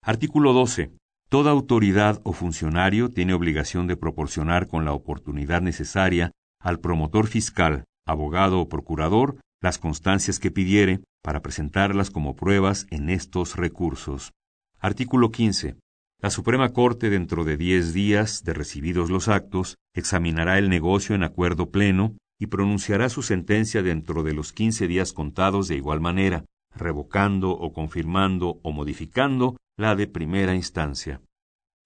[0.00, 0.92] Artículo 12.
[1.28, 7.84] Toda autoridad o funcionario tiene obligación de proporcionar con la oportunidad necesaria al promotor fiscal,
[8.06, 14.34] abogado o procurador las constancias que pidiere para presentarlas como pruebas en estos recursos.
[14.78, 15.78] Artículo 15.
[16.20, 21.22] La Suprema Corte, dentro de diez días de recibidos los actos, examinará el negocio en
[21.22, 26.44] acuerdo pleno y pronunciará su sentencia dentro de los quince días contados de igual manera,
[26.74, 31.22] revocando o confirmando o modificando la de primera instancia.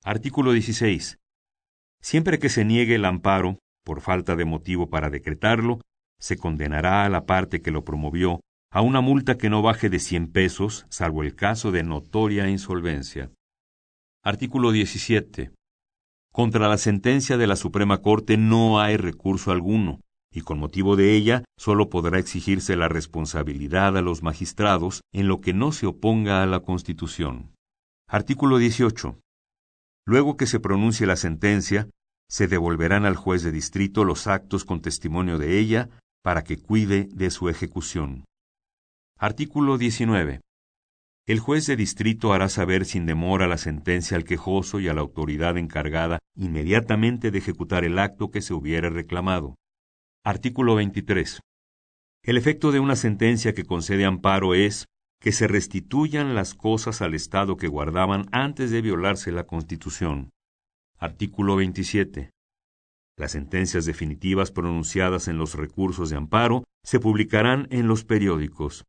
[0.03, 1.19] Artículo 16.
[2.03, 5.79] Siempre que se niegue el amparo, por falta de motivo para decretarlo,
[6.21, 9.99] se condenará a la parte que lo promovió a una multa que no baje de
[9.99, 13.31] cien pesos, salvo el caso de notoria insolvencia.
[14.23, 15.53] Artículo 17.
[16.33, 20.01] Contra la sentencia de la Suprema Corte no hay recurso alguno,
[20.31, 25.41] y con motivo de ella sólo podrá exigirse la responsabilidad a los magistrados en lo
[25.41, 27.55] que no se oponga a la Constitución.
[28.07, 29.19] Artículo 18.
[30.07, 31.89] Luego que se pronuncie la sentencia,
[32.31, 35.89] se devolverán al juez de distrito los actos con testimonio de ella
[36.23, 38.25] para que cuide de su ejecución.
[39.19, 40.41] Artículo 19.
[41.27, 45.03] El juez de distrito hará saber sin demora la sentencia al quejoso y a la
[45.03, 49.57] autoridad encargada inmediatamente de ejecutar el acto que se hubiere reclamado.
[50.25, 51.41] Artículo 23.
[52.23, 54.87] El efecto de una sentencia que concede amparo es
[55.21, 60.31] que se restituyan las cosas al Estado que guardaban antes de violarse la Constitución.
[60.99, 62.31] Artículo 27.
[63.19, 68.85] Las sentencias definitivas pronunciadas en los recursos de amparo se publicarán en los periódicos.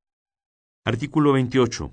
[0.86, 1.92] Artículo 28.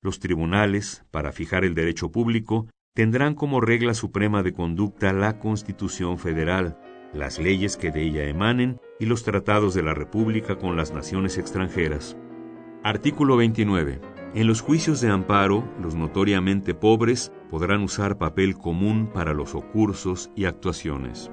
[0.00, 6.18] Los tribunales, para fijar el derecho público, tendrán como regla suprema de conducta la Constitución
[6.18, 6.78] Federal,
[7.12, 11.38] las leyes que de ella emanen y los tratados de la República con las naciones
[11.38, 12.16] extranjeras.
[12.84, 14.00] Artículo 29.
[14.34, 20.30] En los juicios de amparo, los notoriamente pobres podrán usar papel común para los ocursos
[20.36, 21.32] y actuaciones.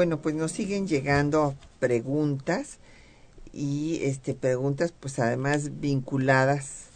[0.00, 2.78] Bueno, pues nos siguen llegando preguntas
[3.52, 6.86] y este preguntas pues además vinculadas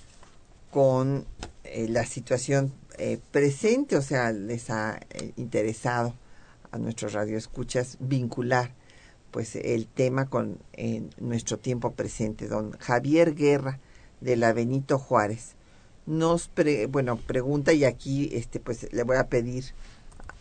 [0.71, 1.27] con
[1.65, 6.15] eh, la situación eh, presente, o sea, les ha eh, interesado
[6.73, 8.73] a nuestros radioescuchas vincular
[9.31, 10.57] pues el tema con
[11.21, 12.49] nuestro tiempo presente.
[12.49, 13.81] Don Javier Guerra
[14.23, 15.57] de la Benito Juárez
[16.07, 16.51] nos
[16.89, 19.75] bueno pregunta y aquí este pues le voy a pedir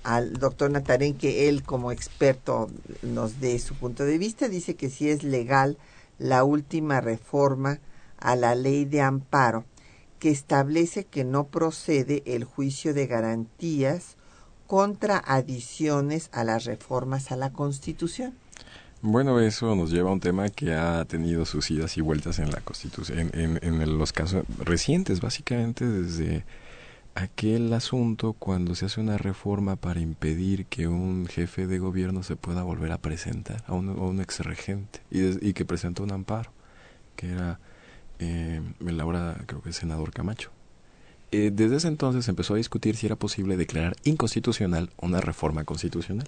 [0.04, 2.70] al doctor Natarén que él como experto
[3.02, 4.50] nos dé su punto de vista.
[4.50, 5.78] Dice que si es legal
[6.20, 7.80] la última reforma
[8.18, 9.66] a la ley de amparo
[10.20, 14.16] que establece que no procede el juicio de garantías
[14.68, 18.34] contra adiciones a las reformas a la Constitución.
[19.02, 22.50] Bueno, eso nos lleva a un tema que ha tenido sus idas y vueltas en
[22.52, 26.46] la Constitución, en, en, los casos recientes, básicamente desde
[27.16, 32.36] aquel asunto cuando se hace una reforma para impedir que un jefe de gobierno se
[32.36, 36.12] pueda volver a presentar a un, a un ex regente y, y, que presentó un
[36.12, 36.52] amparo,
[37.16, 37.60] que era
[38.20, 40.52] eh, el ahora creo que el senador Camacho.
[41.32, 46.28] Eh, desde ese entonces empezó a discutir si era posible declarar inconstitucional una reforma constitucional.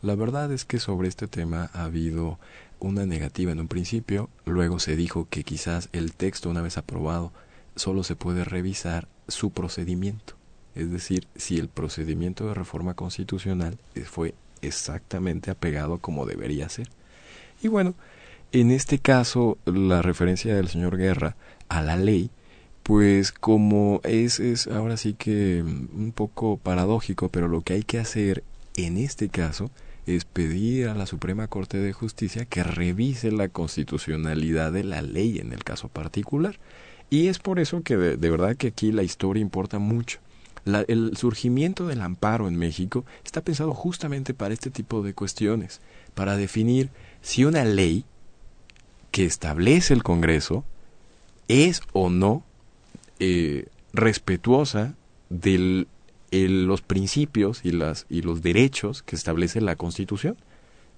[0.00, 2.38] La verdad es que sobre este tema ha habido
[2.78, 7.32] una negativa en un principio, luego se dijo que quizás el texto una vez aprobado
[7.76, 10.34] solo se puede revisar su procedimiento,
[10.74, 16.88] es decir, si el procedimiento de reforma constitucional fue exactamente apegado como debería ser.
[17.62, 17.94] Y bueno,
[18.52, 21.36] en este caso la referencia del señor Guerra
[21.68, 22.30] a la ley
[22.86, 27.98] pues como es, es ahora sí que un poco paradójico, pero lo que hay que
[27.98, 28.44] hacer
[28.76, 29.72] en este caso
[30.06, 35.38] es pedir a la Suprema Corte de Justicia que revise la constitucionalidad de la ley
[35.38, 36.60] en el caso particular.
[37.10, 40.18] Y es por eso que de, verdad que aquí la historia importa mucho.
[40.64, 45.80] el surgimiento del amparo en México está pensado justamente para este tipo de cuestiones,
[46.14, 46.90] para definir
[47.20, 48.04] si una ley
[49.12, 50.64] que establece el Congreso
[51.48, 52.44] es o no
[53.20, 54.94] eh, respetuosa
[55.30, 55.86] de
[56.32, 60.36] los principios y, las, y los derechos que establece la Constitución.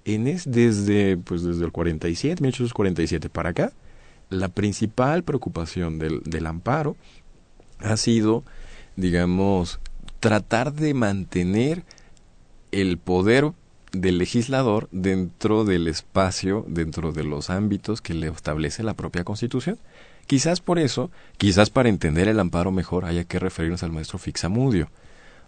[0.04, 3.72] En es, desde, pues desde el 47, 1847 para acá,
[4.30, 6.96] la principal preocupación del, del amparo
[7.80, 8.44] ha sido,
[8.96, 9.80] digamos,
[10.20, 11.84] tratar de mantener
[12.72, 13.52] el poder
[13.92, 19.78] del legislador dentro del espacio, dentro de los ámbitos que le establece la propia Constitución.
[20.26, 24.90] Quizás por eso, quizás para entender el amparo mejor haya que referirnos al maestro Fixamudio.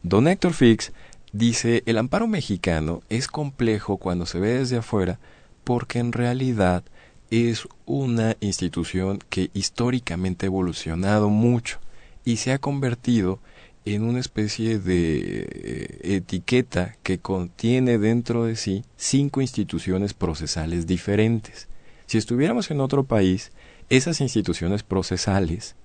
[0.03, 0.93] Don Héctor Fix
[1.33, 5.19] dice, el amparo mexicano es complejo cuando se ve desde afuera
[5.65, 6.83] porque en realidad
[7.31, 11.79] es una institución que históricamente ha evolucionado mucho
[12.25, 13.39] y se ha convertido
[13.85, 21.69] en una especie de eh, etiqueta que contiene dentro de sí cinco instituciones procesales diferentes.
[22.07, 23.53] Si estuviéramos en otro país,
[23.89, 25.77] esas instituciones procesales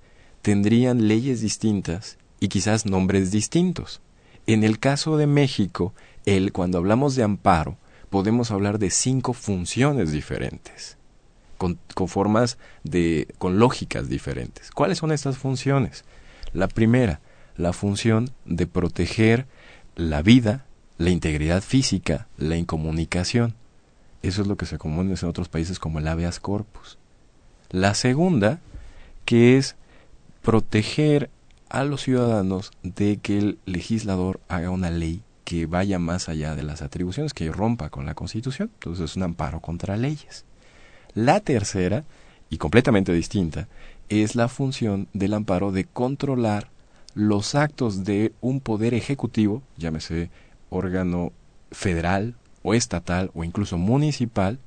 [0.41, 4.01] tendrían leyes distintas y quizás nombres distintos.
[4.47, 5.93] En el caso de México,
[6.25, 7.77] el, cuando hablamos de amparo,
[8.09, 10.97] podemos hablar de cinco funciones diferentes,
[11.57, 14.71] con, con formas de, con lógicas diferentes.
[14.71, 16.05] ¿Cuáles son estas funciones?
[16.53, 17.19] La primera,
[17.57, 19.45] la función de proteger
[19.95, 20.65] la vida,
[20.97, 23.55] la integridad física, la incomunicación.
[24.21, 26.97] Eso es lo que se conoce en otros países como el habeas corpus.
[27.69, 28.59] La segunda,
[29.25, 29.75] que es
[30.41, 31.29] proteger
[31.69, 36.63] a los ciudadanos de que el legislador haga una ley que vaya más allá de
[36.63, 38.71] las atribuciones, que rompa con la Constitución.
[38.73, 40.45] Entonces es un amparo contra leyes.
[41.15, 42.03] La tercera,
[42.49, 43.69] y completamente distinta,
[44.09, 46.69] es la función del amparo de controlar
[47.13, 50.29] los actos de un poder ejecutivo, llámese
[50.69, 51.31] órgano
[51.71, 54.59] federal o estatal o incluso municipal,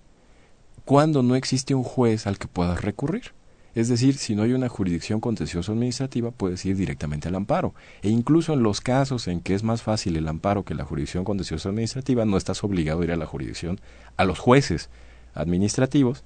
[0.87, 3.35] cuando no existe un juez al que puedas recurrir.
[3.75, 7.75] Es decir, si no hay una jurisdicción contencioso administrativa, puedes ir directamente al amparo.
[8.01, 11.25] E incluso en los casos en que es más fácil el amparo que la jurisdicción
[11.25, 13.79] contencioso administrativa, no estás obligado a ir a la jurisdicción,
[14.17, 14.89] a los jueces
[15.35, 16.25] administrativos,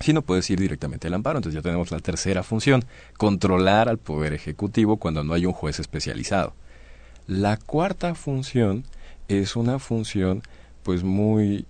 [0.00, 1.38] sino puedes ir directamente al amparo.
[1.38, 2.84] Entonces ya tenemos la tercera función,
[3.16, 6.54] controlar al Poder Ejecutivo cuando no hay un juez especializado.
[7.26, 8.84] La cuarta función
[9.28, 10.42] es una función
[10.82, 11.66] pues muy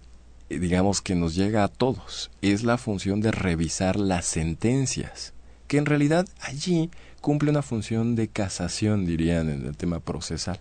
[0.48, 5.32] digamos que nos llega a todos, es la función de revisar las sentencias,
[5.66, 10.60] que en realidad allí cumple una función de casación, dirían en el tema procesal,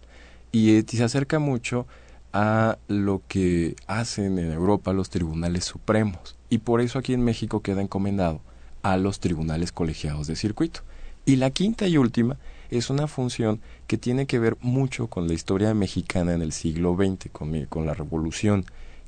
[0.51, 1.85] y se acerca mucho
[2.33, 7.61] a lo que hacen en Europa los tribunales supremos, y por eso aquí en México
[7.61, 8.41] queda encomendado
[8.83, 10.81] a los tribunales colegiados de circuito.
[11.25, 12.37] Y la quinta y última
[12.69, 16.95] es una función que tiene que ver mucho con la historia mexicana en el siglo
[16.95, 18.65] XX, con, con la revolución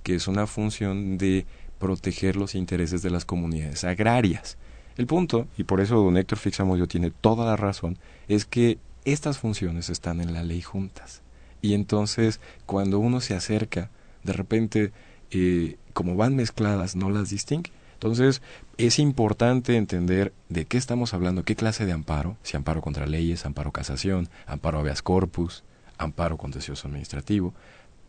[0.08, 1.46] que es una función de
[1.80, 4.58] proteger los intereses de las comunidades agrarias.
[4.96, 7.98] El punto, y por eso don Héctor Fixamodio tiene toda la razón,
[8.30, 11.24] es que estas funciones están en la ley juntas.
[11.62, 13.90] Y entonces, cuando uno se acerca,
[14.24, 14.94] de repente,
[15.32, 17.72] eh, como van mezcladas, no las distingue.
[17.94, 18.42] Entonces,
[18.78, 23.46] es importante entender de qué estamos hablando, qué clase de amparo, si amparo contra leyes,
[23.46, 25.64] amparo casación, amparo habeas corpus,
[25.98, 27.54] amparo contencioso administrativo,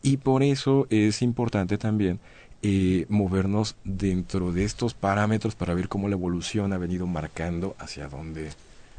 [0.02, 2.20] y por eso es importante también
[2.62, 8.08] eh, movernos dentro de estos parámetros para ver cómo la evolución ha venido marcando hacia
[8.08, 8.50] dónde,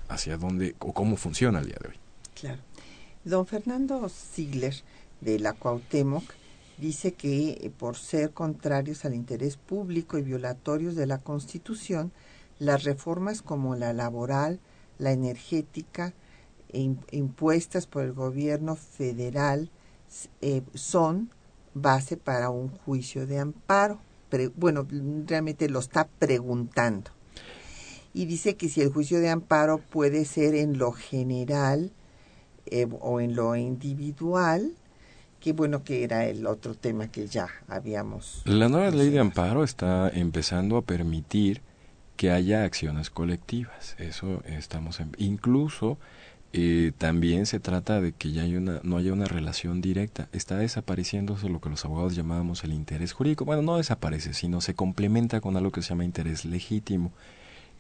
[0.08, 1.96] hacia dónde o cómo funciona el día de hoy.
[2.40, 2.62] Claro.
[3.26, 4.76] Don Fernando Ziegler
[5.22, 6.24] de la Cuauhtémoc
[6.80, 12.12] dice que eh, por ser contrarios al interés público y violatorios de la Constitución,
[12.58, 14.60] las reformas como la laboral,
[14.98, 16.14] la energética,
[16.72, 19.72] e impuestas por el gobierno federal
[20.42, 21.32] eh, son
[21.74, 24.00] base para un juicio de amparo.
[24.56, 24.86] bueno,
[25.26, 27.12] realmente lo está preguntando.
[28.14, 31.92] Y dice que si el juicio de amparo puede ser en lo general
[32.66, 34.76] eh, o en lo individual,
[35.40, 38.42] Qué bueno que era el otro tema que ya habíamos.
[38.46, 41.62] La nueva ley de amparo está empezando a permitir
[42.18, 43.96] que haya acciones colectivas.
[43.98, 45.98] Eso estamos en, incluso
[46.52, 50.28] eh, también se trata de que ya hay una, no haya una relación directa.
[50.34, 53.46] Está desapareciendo lo que los abogados llamábamos el interés jurídico.
[53.46, 57.12] Bueno, no desaparece, sino se complementa con algo que se llama interés legítimo.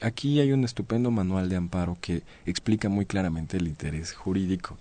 [0.01, 4.77] Aquí hay un estupendo manual de amparo que explica muy claramente el interés jurídico.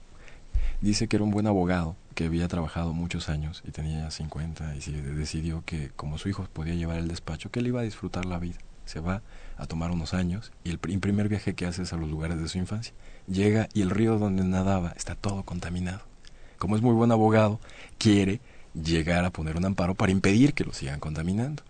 [0.81, 4.75] Dice que era un buen abogado, que había trabajado muchos años y tenía ya 50
[4.75, 8.25] y decidió que como su hijo podía llevar el despacho, que él iba a disfrutar
[8.25, 8.59] la vida.
[8.87, 9.23] Se va
[9.57, 12.49] a tomar unos años y el primer viaje que hace es a los lugares de
[12.49, 12.93] su infancia.
[13.29, 16.01] Llega y el río donde nadaba está todo contaminado.
[16.59, 17.61] Como es muy buen abogado,
[17.99, 18.41] quiere
[18.75, 21.62] llegar a poner un amparo para impedir que lo sigan contaminando.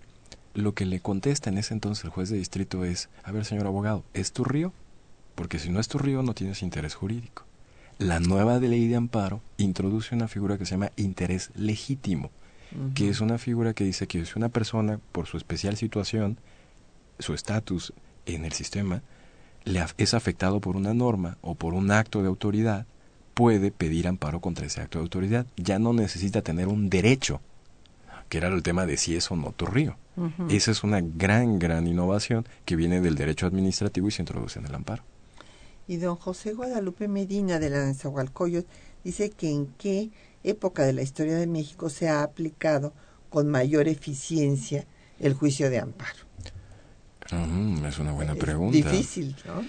[0.54, 3.66] Lo que le contesta en ese entonces el juez de distrito es, a ver señor
[3.66, 4.72] abogado, ¿es tu río?
[5.34, 7.47] Porque si no es tu río no tienes interés jurídico
[7.98, 12.30] la nueva ley de amparo introduce una figura que se llama interés legítimo,
[12.94, 16.38] que es una figura que dice que si una persona, por su especial situación,
[17.18, 17.92] su estatus
[18.26, 19.02] en el sistema,
[19.64, 22.86] le es afectado por una norma o por un acto de autoridad,
[23.34, 25.46] puede pedir amparo contra ese acto de autoridad.
[25.56, 27.40] Ya no necesita tener un derecho,
[28.28, 29.96] que era el tema de si es o no tu río.
[30.48, 34.66] Esa es una gran, gran innovación que viene del derecho administrativo y se introduce en
[34.66, 35.04] el amparo.
[35.88, 38.68] Y don José Guadalupe Medina de la Nezahualcóyotl
[39.02, 40.10] dice que en qué
[40.44, 42.92] época de la historia de México se ha aplicado
[43.30, 44.84] con mayor eficiencia
[45.18, 46.28] el juicio de amparo.
[47.30, 48.76] Mm, es una buena pregunta.
[48.76, 49.64] Difícil, ¿no?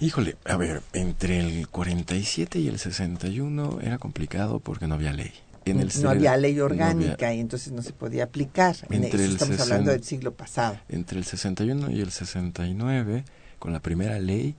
[0.00, 5.32] Híjole, a ver, entre el 47 y el 61 era complicado porque no había ley.
[5.66, 8.76] En el no había ley orgánica y entonces no se podía aplicar.
[8.88, 10.78] Entre el estamos hablando del siglo pasado.
[10.88, 13.24] Entre el 61 y el 69,
[13.58, 14.56] con la primera ley,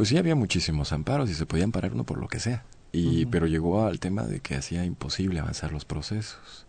[0.00, 2.64] pues sí había muchísimos amparos y se podían parar uno por lo que sea.
[2.90, 6.64] Y, Pero llegó al tema de que hacía imposible avanzar los procesos.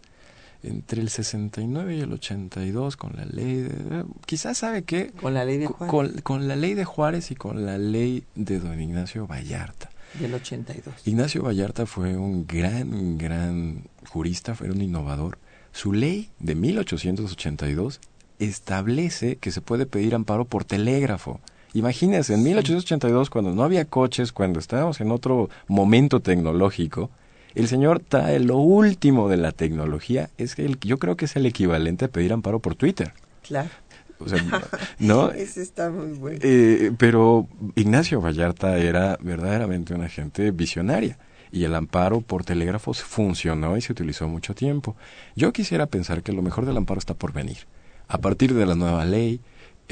[0.63, 4.03] Entre el 69 y el 82 con la ley de...
[4.25, 5.11] Quizás sabe que...
[5.11, 6.21] Con la ley de Juárez.
[6.23, 9.89] Con, la ley de Juárez y con la ley de don Ignacio Vallarta.
[10.19, 11.07] Del 82.
[11.07, 15.37] Ignacio Vallarta fue un gran, gran jurista, fue un innovador.
[15.71, 18.01] Su ley de 1882
[18.39, 21.39] establece que se puede pedir amparo por telégrafo.
[21.73, 27.09] Imagínense, en 1882, cuando no había coches, cuando estábamos en otro momento tecnológico,
[27.55, 30.29] el señor trae lo último de la tecnología.
[30.37, 33.13] Es que yo creo que es el equivalente a pedir amparo por Twitter.
[33.47, 33.69] Claro.
[34.19, 34.43] O sea,
[34.99, 35.31] ¿no?
[35.31, 36.39] Ese está muy bueno.
[36.41, 41.17] Eh, pero Ignacio Vallarta era verdaderamente una gente visionaria
[41.51, 44.95] y el amparo por telégrafos funcionó y se utilizó mucho tiempo.
[45.35, 47.57] Yo quisiera pensar que lo mejor del amparo está por venir.
[48.07, 49.41] A partir de la nueva ley,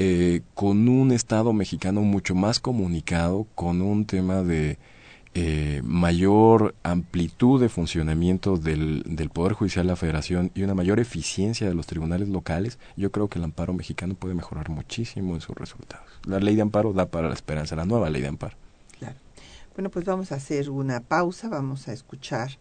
[0.02, 4.78] eh, con un Estado mexicano mucho más comunicado, con un tema de
[5.34, 11.00] eh, mayor amplitud de funcionamiento del, del, Poder Judicial de la Federación y una mayor
[11.00, 15.42] eficiencia de los tribunales locales, yo creo que el amparo mexicano puede mejorar muchísimo en
[15.42, 16.08] sus resultados.
[16.24, 18.56] La ley de amparo da para la esperanza, la nueva ley de amparo.
[18.98, 19.16] Claro.
[19.74, 22.52] Bueno, pues vamos a hacer una pausa, vamos a escuchar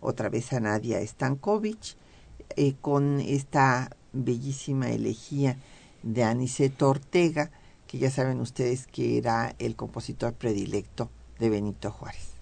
[0.00, 1.96] otra vez a Nadia Stankovic
[2.56, 5.58] eh, con esta bellísima elegía
[6.02, 7.50] de Aniceto Ortega,
[7.86, 12.37] que ya saben ustedes que era el compositor predilecto de Benito Juárez.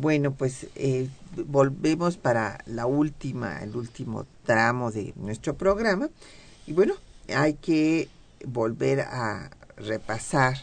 [0.00, 1.08] Bueno, pues eh,
[1.46, 6.08] volvemos para la última, el último tramo de nuestro programa.
[6.66, 6.94] Y bueno,
[7.32, 8.08] hay que
[8.44, 10.56] volver a repasar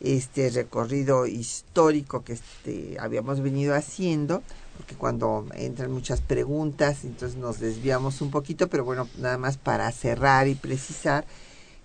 [0.00, 4.42] este recorrido histórico que este, habíamos venido haciendo,
[4.78, 9.92] porque cuando entran muchas preguntas, entonces nos desviamos un poquito, pero bueno, nada más para
[9.92, 11.26] cerrar y precisar,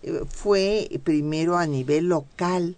[0.01, 2.77] eh, fue primero a nivel local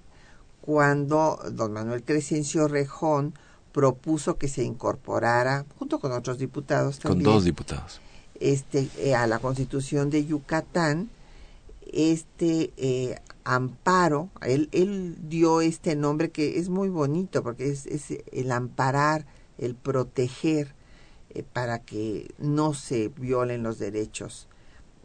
[0.62, 3.36] cuando don Manuel Crescencio Rejón
[3.78, 8.02] propuso que se incorporara, junto con otros diputados también, con dos diputados,
[8.40, 11.12] este, eh, a la Constitución de Yucatán,
[11.86, 18.18] este eh, amparo, él, él dio este nombre que es muy bonito porque es, es
[18.32, 19.28] el amparar,
[19.60, 20.74] el proteger
[21.30, 24.48] eh, para que no se violen los derechos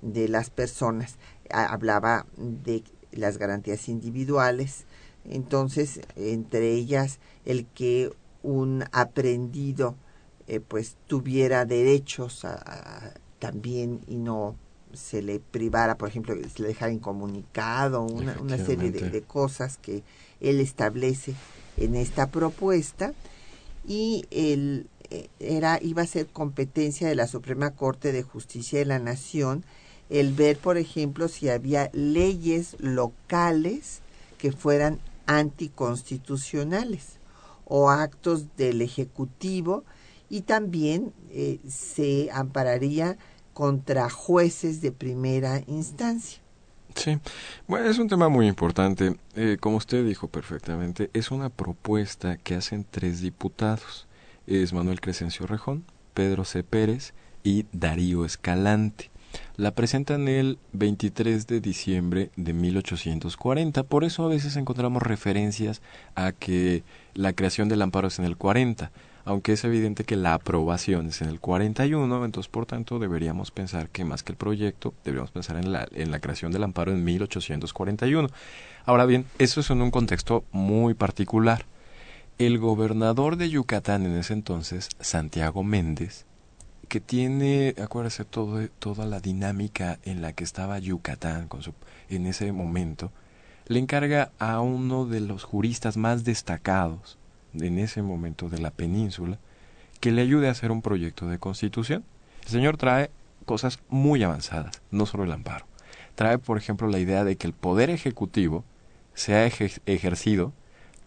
[0.00, 1.18] de las personas.
[1.50, 4.86] Hablaba de las garantías individuales,
[5.26, 8.10] entonces entre ellas el que
[8.42, 9.96] un aprendido
[10.48, 12.46] eh, pues tuviera derechos
[13.38, 14.56] también y no
[14.92, 20.02] se le privara, por ejemplo, se le dejara incomunicado, una, una serie de, cosas que
[20.40, 21.34] él establece
[21.76, 23.14] en esta propuesta
[23.86, 28.84] y él eh, era iba a ser competencia de la Suprema Corte de Justicia de
[28.84, 29.64] la Nación
[30.10, 34.00] el ver, por ejemplo, si había leyes locales
[34.36, 37.21] que fueran anticonstitucionales
[37.64, 39.84] o actos del Ejecutivo
[40.28, 43.18] y también eh, se ampararía
[43.52, 46.40] contra jueces de primera instancia.
[46.94, 47.18] Sí,
[47.66, 49.16] bueno, es un tema muy importante.
[49.34, 54.06] Eh, como usted dijo perfectamente, es una propuesta que hacen tres diputados.
[54.46, 55.84] Es Manuel Crescencio Rejón,
[56.14, 56.62] Pedro C.
[56.64, 59.11] Pérez y Darío Escalante.
[59.56, 65.82] La presentan el 23 de diciembre de 1840, por eso a veces encontramos referencias
[66.14, 66.82] a que
[67.14, 68.90] la creación del amparo es en el 40
[69.24, 73.88] aunque es evidente que la aprobación es en el 41, entonces por tanto deberíamos pensar
[73.88, 77.04] que más que el proyecto, deberíamos pensar en la, en la creación del amparo en
[77.04, 78.28] 1841.
[78.84, 81.66] Ahora bien, eso es en un contexto muy particular.
[82.38, 86.26] El gobernador de Yucatán en ese entonces, Santiago Méndez,
[86.92, 91.72] que tiene, acuérdese, todo, toda la dinámica en la que estaba Yucatán con su,
[92.10, 93.10] en ese momento,
[93.66, 97.16] le encarga a uno de los juristas más destacados
[97.54, 99.38] en ese momento de la península
[100.00, 102.04] que le ayude a hacer un proyecto de constitución.
[102.42, 103.10] El señor trae
[103.46, 105.64] cosas muy avanzadas, no solo el amparo.
[106.14, 108.64] Trae, por ejemplo, la idea de que el poder ejecutivo
[109.14, 110.52] sea ejercido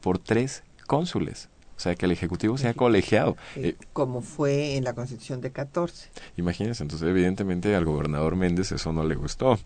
[0.02, 1.48] por tres cónsules,
[1.78, 3.36] o sea, que el Ejecutivo sea colegiado.
[3.56, 6.10] Eh, como fue en la Constitución de 14.
[6.38, 9.60] Imagínense, entonces evidentemente al gobernador Méndez eso no le gustó.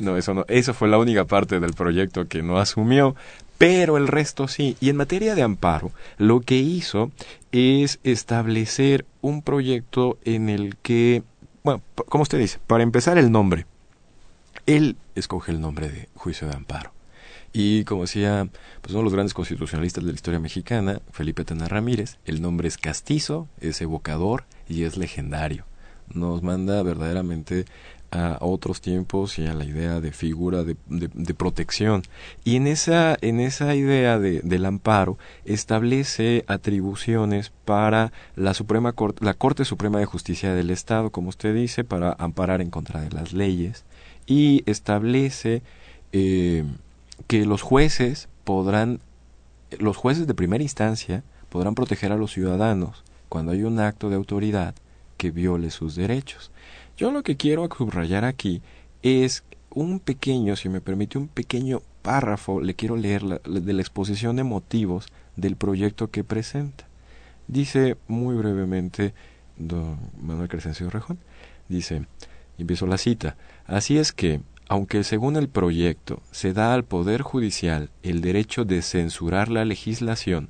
[0.00, 3.14] No, eso no, eso fue la única parte del proyecto que no asumió,
[3.58, 4.76] pero el resto sí.
[4.80, 7.10] Y en materia de amparo, lo que hizo
[7.52, 11.22] es establecer un proyecto en el que,
[11.62, 13.66] bueno, como usted dice, para empezar el nombre.
[14.66, 16.92] Él escoge el nombre de juicio de amparo.
[17.52, 18.48] Y como decía
[18.80, 22.68] pues uno de los grandes constitucionalistas de la historia mexicana, Felipe Tena Ramírez, el nombre
[22.68, 25.64] es castizo, es evocador y es legendario.
[26.12, 27.64] Nos manda verdaderamente
[28.10, 32.02] a otros tiempos y a la idea de figura de, de, protección.
[32.44, 39.24] Y en esa, en esa idea de, del amparo establece atribuciones para la, Suprema Corte,
[39.24, 43.10] la Corte Suprema de Justicia del Estado, como usted dice, para amparar en contra de
[43.10, 43.84] las leyes,
[44.26, 45.62] y establece
[46.12, 46.64] eh,
[47.30, 48.98] que los jueces podrán,
[49.78, 54.16] los jueces de primera instancia podrán proteger a los ciudadanos cuando hay un acto de
[54.16, 54.74] autoridad
[55.16, 56.50] que viole sus derechos.
[56.96, 58.62] Yo lo que quiero subrayar aquí
[59.04, 64.34] es un pequeño, si me permite, un pequeño párrafo, le quiero leer de la exposición
[64.34, 65.06] de motivos
[65.36, 66.88] del proyecto que presenta.
[67.46, 69.14] Dice muy brevemente
[69.56, 71.20] don Manuel Crescencio Rejón,
[71.68, 72.06] dice,
[72.58, 74.40] empiezo la cita, así es que
[74.70, 80.48] aunque según el proyecto se da al Poder Judicial el derecho de censurar la legislación,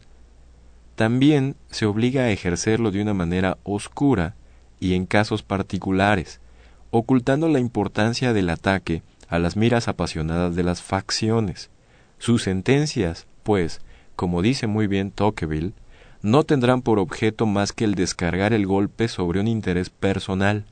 [0.95, 4.35] también se obliga a ejercerlo de una manera oscura
[4.79, 6.43] y en casos particulares,
[6.91, 11.71] ocultando la importancia del ataque a las miras apasionadas de las facciones.
[12.19, 13.81] Sus sentencias, pues,
[14.17, 15.73] como dice muy bien Tocqueville,
[16.21, 20.67] no tendrán por objeto más que el descargar el golpe sobre un interés personal,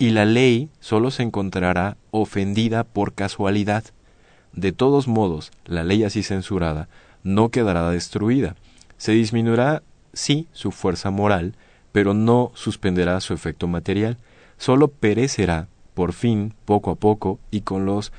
[0.00, 3.84] y la ley sólo se encontrará ofendida por casualidad.
[4.54, 6.88] De todos modos, la ley así censurada
[7.22, 8.56] no quedará destruida.
[8.96, 9.82] Se disminuirá,
[10.14, 11.54] sí, su fuerza moral,
[11.92, 14.16] pero no suspenderá su efecto material.
[14.56, 18.10] Sólo perecerá, por fin, poco a poco, y con los,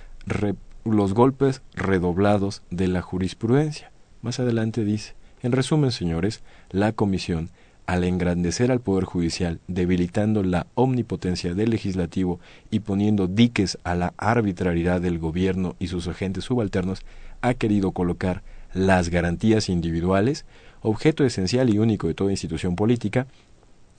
[0.86, 3.90] los golpes redoblados de la jurisprudencia.
[4.22, 7.50] Más adelante dice, en resumen, señores, la Comisión
[7.92, 12.40] al engrandecer al Poder Judicial, debilitando la omnipotencia del legislativo
[12.70, 17.02] y poniendo diques a la arbitrariedad del gobierno y sus agentes subalternos,
[17.42, 20.46] ha querido colocar las garantías individuales,
[20.82, 23.28] objeto esencial y único de toda institución política,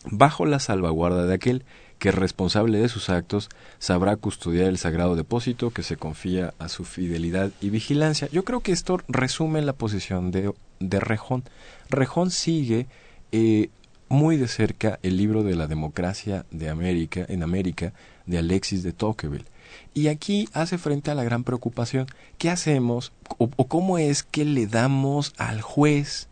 [0.07, 1.63] bajo la salvaguarda de aquel
[1.99, 6.85] que responsable de sus actos sabrá custodiar el sagrado depósito que se confía a su
[6.87, 8.27] fidelidad y vigilancia.
[8.33, 11.45] Yo creo que esto resume la posición de, de Rejón.
[11.91, 12.87] Rejón sigue
[13.33, 13.69] eh,
[14.13, 17.95] muy de cerca el libro de la democracia de América, en América,
[18.27, 19.47] de Alexis de Tocqueville.
[19.95, 22.07] Y aquí hace frente a la gran preocupación,
[22.37, 26.29] ¿qué hacemos o cómo es que le damos al juez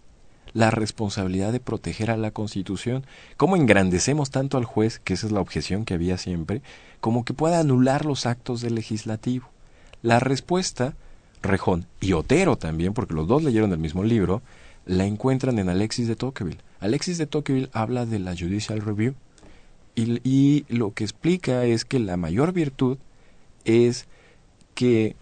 [0.53, 3.07] la responsabilidad de proteger a la Constitución,
[3.39, 6.61] cómo engrandecemos tanto al juez, que esa es la objeción que había siempre,
[7.01, 9.49] como que pueda anular los actos del legislativo.
[10.03, 10.95] La respuesta,
[11.41, 14.43] Rejón y Otero también, porque los dos leyeron el mismo libro,
[14.85, 16.59] la encuentran en Alexis de Tocqueville.
[16.81, 19.15] Alexis de Tocqueville habla de la Judicial Review
[19.95, 22.99] y, y lo que explica es que la mayor virtud
[23.65, 24.07] es
[24.75, 25.17] que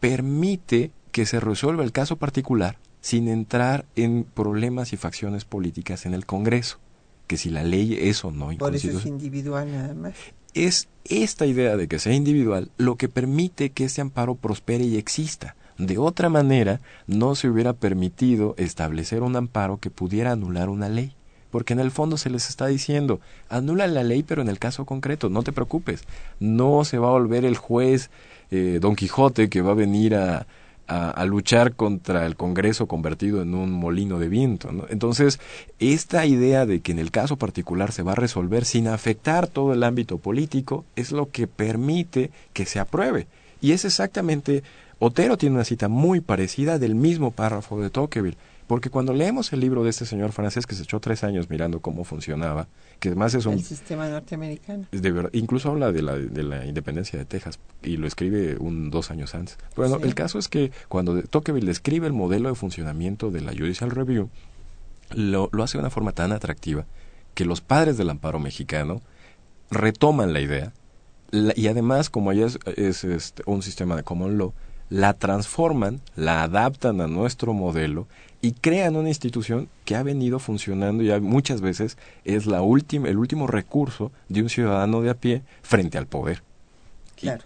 [0.00, 6.14] permite que se resuelva el caso particular sin entrar en problemas y facciones políticas en
[6.14, 6.78] el Congreso,
[7.26, 10.14] que si la ley es o no Por eso es individual nada más.
[10.54, 14.96] Es esta idea de que sea individual lo que permite que ese amparo prospere y
[14.96, 15.54] exista.
[15.78, 21.14] De otra manera, no se hubiera permitido establecer un amparo que pudiera anular una ley
[21.50, 24.84] porque en el fondo se les está diciendo, anula la ley, pero en el caso
[24.84, 26.02] concreto, no te preocupes,
[26.40, 28.10] no se va a volver el juez
[28.50, 30.48] eh, Don Quijote que va a venir a,
[30.86, 34.70] a, luchar contra el Congreso convertido en un molino de viento.
[34.88, 35.40] Entonces,
[35.78, 39.72] esta idea de que en el caso particular se va a resolver sin afectar todo
[39.72, 43.26] el ámbito político es lo que permite que se apruebe.
[43.60, 44.62] Y es exactamente,
[44.98, 48.36] Otero tiene una cita muy parecida del mismo párrafo de Tocqueville.
[48.66, 51.80] Porque cuando leemos el libro de este señor francés que se echó tres años mirando
[51.80, 52.66] cómo funcionaba,
[52.98, 53.54] que además es un...
[53.54, 54.86] El sistema norteamericano.
[54.90, 59.10] De incluso habla de la, de la independencia de Texas y lo escribe un dos
[59.10, 59.58] años antes.
[59.76, 63.90] Bueno, el caso es que cuando Tocqueville describe el modelo de funcionamiento de la Judicial
[63.90, 64.30] Review,
[65.14, 66.86] lo, lo hace de una forma tan atractiva
[67.34, 69.02] que los padres del amparo mexicano
[69.70, 70.72] retoman la idea
[71.56, 74.52] y además, como ya es, es este, un sistema de common law,
[74.94, 78.06] la transforman, la adaptan a nuestro modelo
[78.40, 83.18] y crean una institución que ha venido funcionando ya muchas veces es la última el
[83.18, 86.44] último recurso de un ciudadano de a pie frente al poder.
[87.16, 87.42] Claro.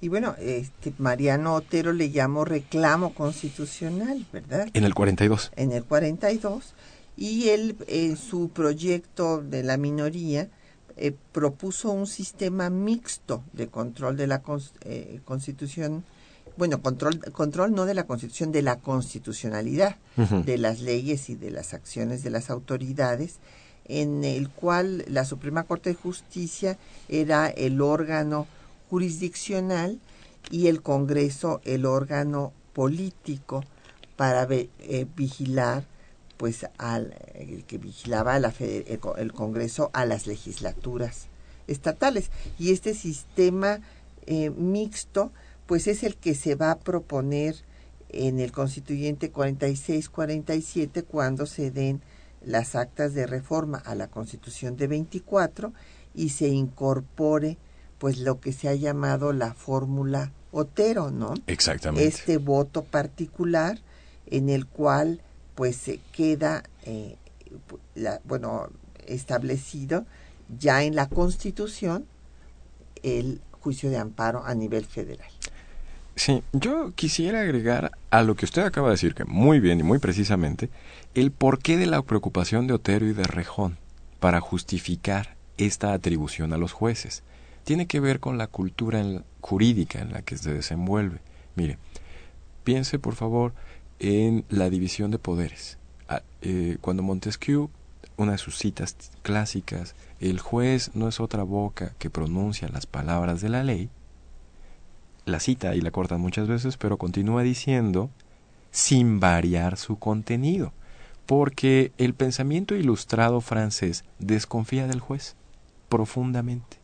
[0.00, 4.66] Y bueno, este Mariano Otero le llamó reclamo constitucional, ¿verdad?
[4.74, 5.52] En el 42.
[5.54, 6.74] En el 42
[7.16, 10.48] y él en su proyecto de la minoría
[10.96, 14.42] eh, propuso un sistema mixto de control de la
[14.80, 16.02] eh, Constitución
[16.56, 21.50] bueno, control, control no de la Constitución, de la constitucionalidad de las leyes y de
[21.50, 23.38] las acciones de las autoridades,
[23.86, 26.78] en el cual la Suprema Corte de Justicia
[27.08, 28.46] era el órgano
[28.90, 29.98] jurisdiccional
[30.50, 33.64] y el Congreso el órgano político
[34.16, 35.84] para eh, vigilar
[36.36, 41.28] pues al el que vigilaba la, el, Congreso a las legislaturas
[41.68, 42.30] estatales.
[42.58, 43.80] Y este sistema
[44.26, 45.32] eh, mixto
[45.66, 47.56] pues es el que se va a proponer
[48.08, 52.02] en el constituyente 46-47 cuando se den
[52.44, 55.72] las actas de reforma a la constitución de 24
[56.14, 57.56] y se incorpore
[57.98, 61.34] pues lo que se ha llamado la fórmula Otero, ¿no?
[61.46, 62.06] Exactamente.
[62.06, 63.78] Este voto particular
[64.26, 65.22] en el cual
[65.54, 67.16] pues se queda, eh,
[68.24, 68.68] bueno,
[69.06, 70.04] establecido
[70.58, 72.06] ya en la Constitución
[73.02, 75.30] el juicio de amparo a nivel federal.
[76.14, 79.82] Sí, yo quisiera agregar a lo que usted acaba de decir, que muy bien y
[79.82, 80.68] muy precisamente,
[81.14, 83.78] el porqué de la preocupación de Otero y de Rejón
[84.20, 87.22] para justificar esta atribución a los jueces.
[87.64, 89.02] Tiene que ver con la cultura
[89.40, 91.20] jurídica en la que se desenvuelve.
[91.54, 91.78] Mire,
[92.64, 93.54] piense por favor
[93.98, 95.78] en la división de poderes.
[96.08, 97.70] Ah, eh, cuando Montesquieu,
[98.16, 103.40] una de sus citas clásicas, el juez no es otra boca que pronuncia las palabras
[103.40, 103.88] de la ley,
[105.24, 108.10] la cita y la cortan muchas veces, pero continúa diciendo
[108.70, 110.72] sin variar su contenido,
[111.26, 115.36] porque el pensamiento ilustrado francés desconfía del juez
[115.88, 116.78] profundamente.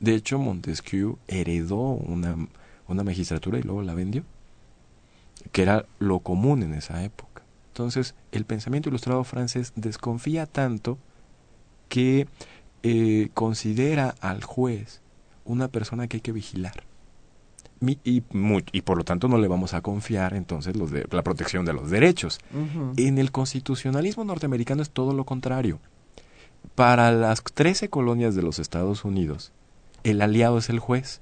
[0.00, 2.36] De hecho, Montesquieu heredó una,
[2.88, 4.24] una magistratura y luego la vendió,
[5.52, 7.42] que era lo común en esa época.
[7.68, 10.98] Entonces, el pensamiento ilustrado francés desconfía tanto
[11.88, 12.26] que
[12.82, 15.00] eh, considera al juez
[15.44, 16.84] una persona que hay que vigilar.
[17.80, 21.64] y, y, por lo tanto no le vamos a confiar entonces los de, la protección
[21.64, 22.38] de los derechos.
[22.96, 25.80] En el constitucionalismo norteamericano es todo lo contrario.
[26.74, 29.52] Para las 13 colonias de los Estados Unidos,
[30.02, 31.20] el aliado es el juez.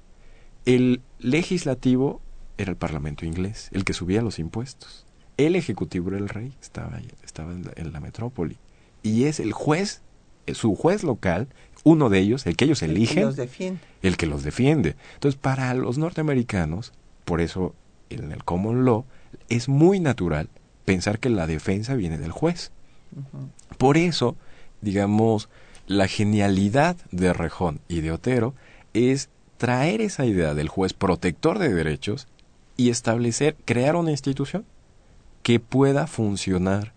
[0.65, 2.21] El legislativo
[2.57, 5.05] era el parlamento inglés, el que subía los impuestos.
[5.35, 8.57] El ejecutivo era el rey, estaba, estaba en, la, en la metrópoli.
[9.01, 10.01] Y es el juez,
[10.53, 11.47] su juez local,
[11.83, 13.23] uno de ellos, el que ellos eligen,
[14.01, 14.95] el que los defiende.
[15.15, 16.93] Entonces, para los norteamericanos,
[17.25, 17.75] por eso
[18.09, 19.05] en el common law,
[19.49, 20.49] es muy natural
[20.85, 22.71] pensar que la defensa viene del juez.
[23.77, 24.35] Por eso,
[24.81, 25.49] digamos,
[25.87, 28.53] la genialidad de Rejón y de Otero
[28.93, 32.27] es traer esa idea del juez protector de derechos
[32.77, 34.65] y establecer, crear una institución
[35.41, 36.93] que pueda funcionar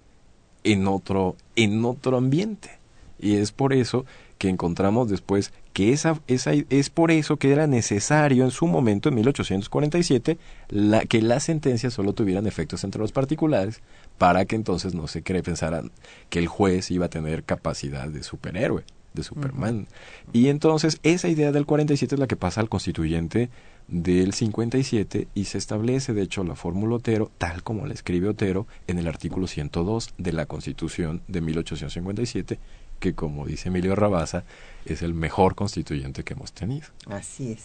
[0.65, 2.76] en otro, en otro ambiente.
[3.19, 4.05] Y es por eso
[4.39, 9.09] que encontramos después que esa, esa, es por eso que era necesario en su momento,
[9.09, 10.39] en 1847,
[10.69, 13.81] la, que las sentencias solo tuvieran efectos entre los particulares
[14.19, 15.91] para que entonces no se cree, pensaran
[16.31, 19.87] que el juez iba a tener capacidad de superhéroe, de Superman.
[20.33, 23.51] Y entonces esa idea del 47 es la que pasa al constituyente
[23.89, 28.67] del 57 y se establece de hecho la fórmula Otero tal como la escribe Otero
[28.87, 32.59] en el artículo 102 de la Constitución de 1857
[32.99, 34.45] que como dice Emilio Rabasa,
[34.85, 36.87] es el mejor constituyente que hemos tenido.
[37.07, 37.65] Así es.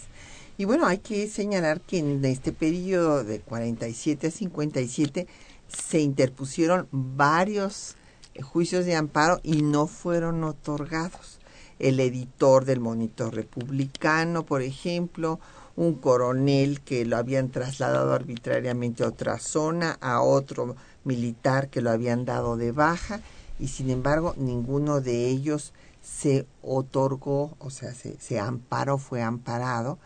[0.57, 5.27] Y bueno, hay que señalar que en este periodo de 47 a 57
[5.67, 7.95] se interpusieron varios
[8.41, 11.39] juicios de amparo y no fueron otorgados.
[11.79, 15.39] El editor del Monitor Republicano, por ejemplo,
[15.75, 21.89] un coronel que lo habían trasladado arbitrariamente a otra zona, a otro militar que lo
[21.89, 23.21] habían dado de baja,
[23.61, 29.99] y sin embargo ninguno de ellos se otorgó, o sea, se, se amparó, fue amparado.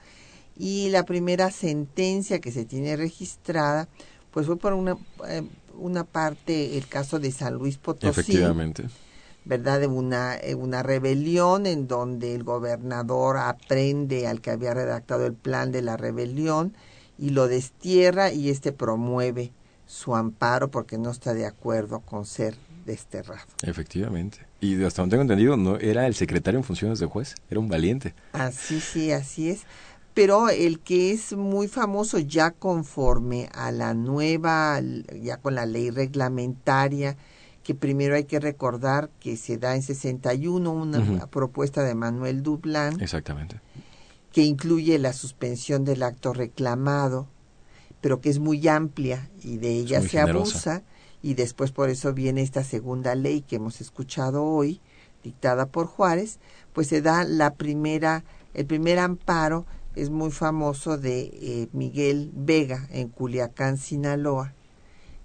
[0.58, 3.88] Y la primera sentencia que se tiene registrada,
[4.32, 4.98] pues fue por una,
[5.28, 5.44] eh,
[5.78, 8.10] una parte el caso de San Luis Potosí.
[8.10, 8.86] Efectivamente.
[9.46, 9.80] ¿Verdad?
[9.80, 15.34] De una, eh, una rebelión en donde el gobernador aprende al que había redactado el
[15.34, 16.74] plan de la rebelión
[17.18, 19.54] y lo destierra y este promueve
[19.86, 23.48] su amparo porque no está de acuerdo con ser desterrado.
[23.64, 24.40] Efectivamente.
[24.62, 27.68] Y hasta donde tengo entendido, no era el secretario en funciones de juez, era un
[27.68, 28.14] valiente.
[28.34, 29.62] Así, sí, así es.
[30.14, 34.80] Pero el que es muy famoso ya conforme a la nueva,
[35.22, 37.18] ya con la ley reglamentaria,
[37.64, 43.02] que primero hay que recordar que se da en 61 una propuesta de Manuel Dublán.
[43.02, 43.60] Exactamente.
[44.32, 47.28] Que incluye la suspensión del acto reclamado,
[48.00, 50.84] pero que es muy amplia y de ella se abusa
[51.26, 54.80] y después por eso viene esta segunda ley que hemos escuchado hoy,
[55.24, 56.38] dictada por Juárez,
[56.72, 58.24] pues se da la primera,
[58.54, 59.66] el primer amparo
[59.96, 64.54] es muy famoso de eh, Miguel Vega en Culiacán, Sinaloa,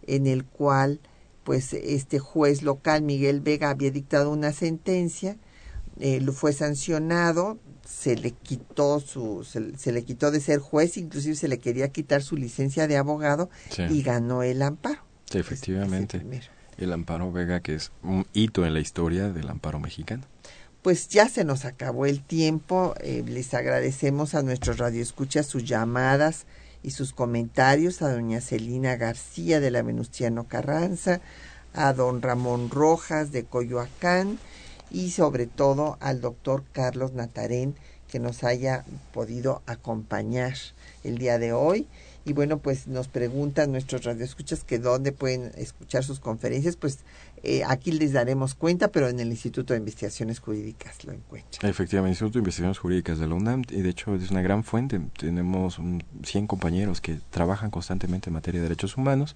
[0.07, 1.01] en el cual
[1.45, 5.37] pues este juez local Miguel Vega había dictado una sentencia,
[5.99, 11.35] eh, lo fue sancionado, se le quitó su se, le quitó de ser juez, inclusive
[11.35, 13.51] se le quería quitar su licencia de abogado
[13.91, 15.10] y ganó el amparo.
[15.31, 16.23] Sí, efectivamente.
[16.77, 20.25] el amparo Vega, que es un hito en la historia del amparo mexicano.
[20.83, 22.95] Pues ya se nos acabó el tiempo.
[23.01, 26.47] Eh, les agradecemos a nuestros radioescuchas sus llamadas
[26.83, 31.21] y sus comentarios, a doña Celina García de la Venustiano Carranza,
[31.75, 34.39] a don Ramón Rojas de Coyoacán
[34.91, 37.77] y sobre todo al doctor Carlos Natarén
[38.09, 40.55] que nos haya podido acompañar
[41.05, 41.87] el día de hoy
[42.25, 46.99] y bueno, pues nos preguntan nuestros radioescuchas que dónde pueden escuchar sus conferencias, pues
[47.43, 51.71] eh, aquí les daremos cuenta, pero en el Instituto de Investigaciones Jurídicas lo encuentran.
[51.71, 54.65] Efectivamente, el Instituto de Investigaciones Jurídicas de la UNAM, y de hecho es una gran
[54.65, 55.81] fuente, tenemos
[56.23, 59.35] 100 compañeros que trabajan constantemente en materia de derechos humanos,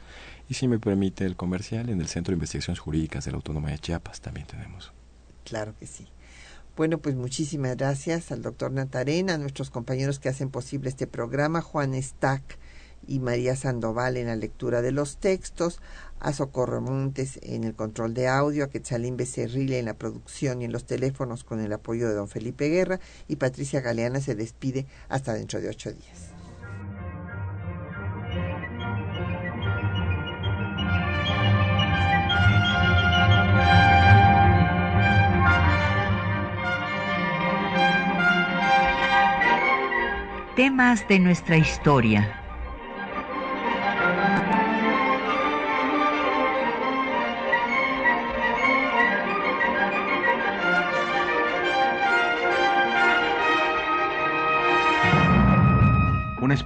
[0.49, 3.71] y si me permite el comercial, en el Centro de Investigaciones Jurídicas de la Autónoma
[3.71, 4.93] de Chiapas también tenemos.
[5.45, 6.09] Claro que sí.
[6.77, 11.61] Bueno, pues muchísimas gracias al doctor Natarena, a nuestros compañeros que hacen posible este programa,
[11.61, 12.59] Juan Stack,
[13.07, 15.81] y María Sandoval en la lectura de los textos,
[16.21, 20.65] a Socorro Montes en el control de audio, a Quetzalín Becerril en la producción y
[20.65, 24.87] en los teléfonos con el apoyo de don Felipe Guerra y Patricia Galeana se despide
[25.09, 26.31] hasta dentro de ocho días.
[40.57, 42.44] Temas de nuestra historia